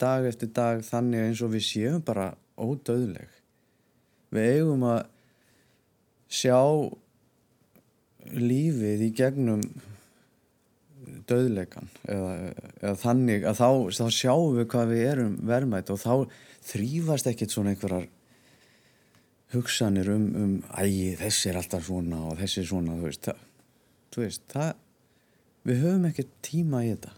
[0.00, 3.34] dag eftir dag þannig eins og við séum bara ódöðleg
[4.34, 5.02] við eigum að
[6.32, 6.56] sjá
[8.32, 9.64] lífið í gegnum
[11.28, 12.32] döðleikan eða,
[12.80, 13.68] eða þannig að þá,
[13.98, 16.14] þá sjáum við hvað við erum verðmætt og þá
[16.64, 18.06] þrýfast ekkit svona einhverjar
[19.54, 23.44] hugsanir um, um ægi, þessi er alltaf svona og þessi er svona, þú veist, það,
[24.14, 24.70] þú veist, það,
[25.68, 27.12] við höfum ekki tíma í þetta.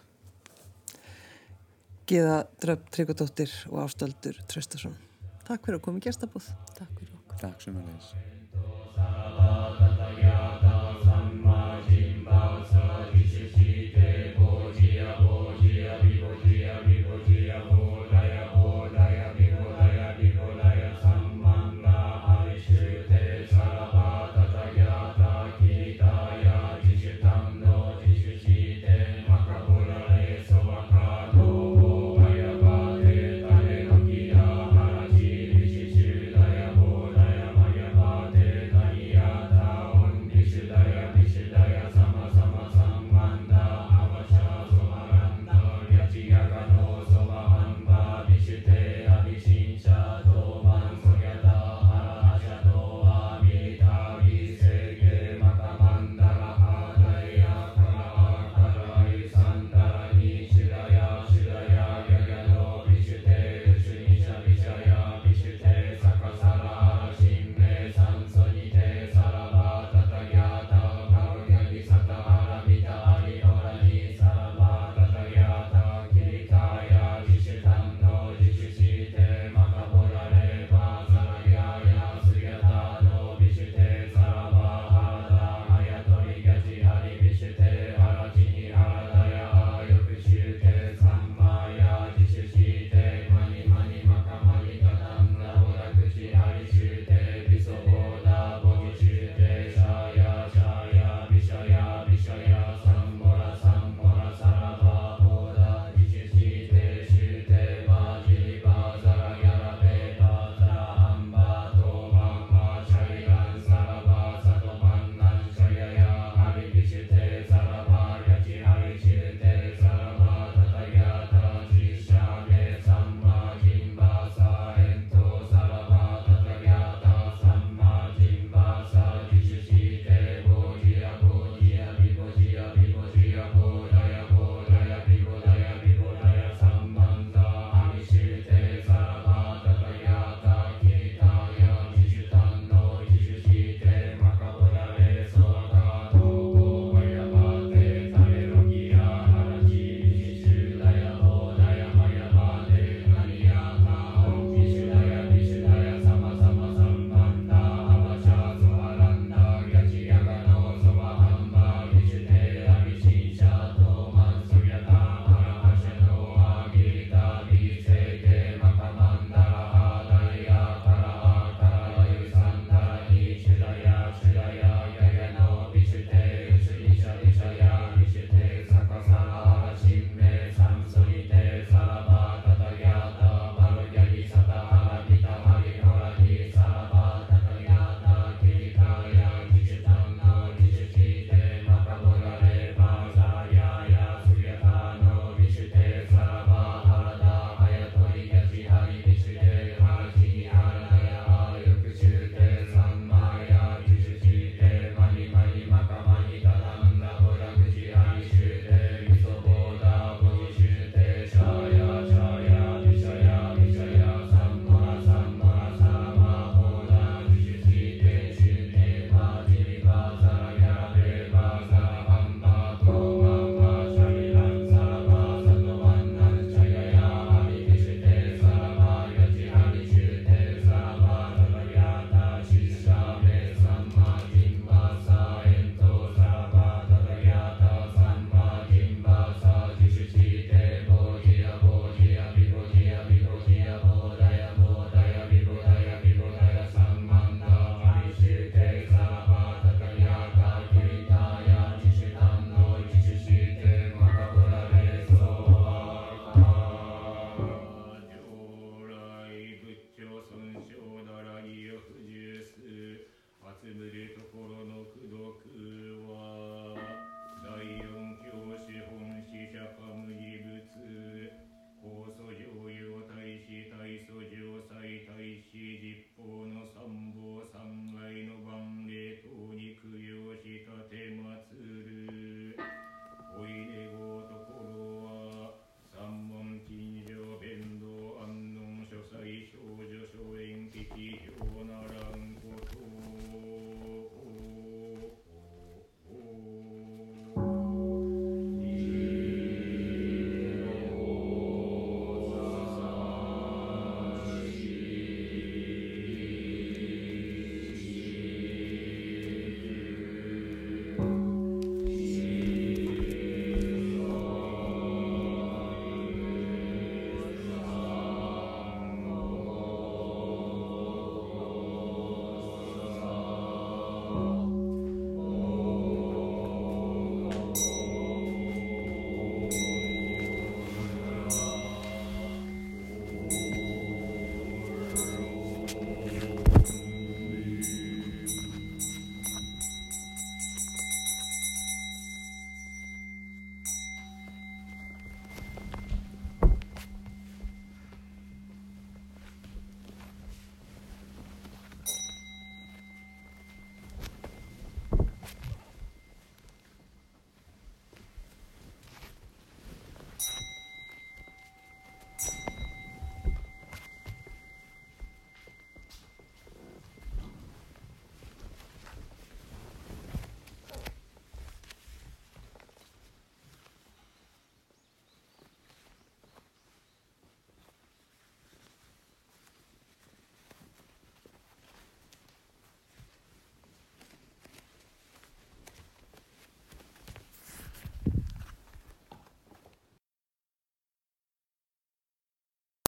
[2.06, 4.94] Geða Dröfn Tryggvadóttir og Ástaldur Tröstason.
[5.46, 6.46] Takk fyrir að koma í gestabúð.
[6.76, 9.94] takk fyrir okkur Takk sem að leiðis.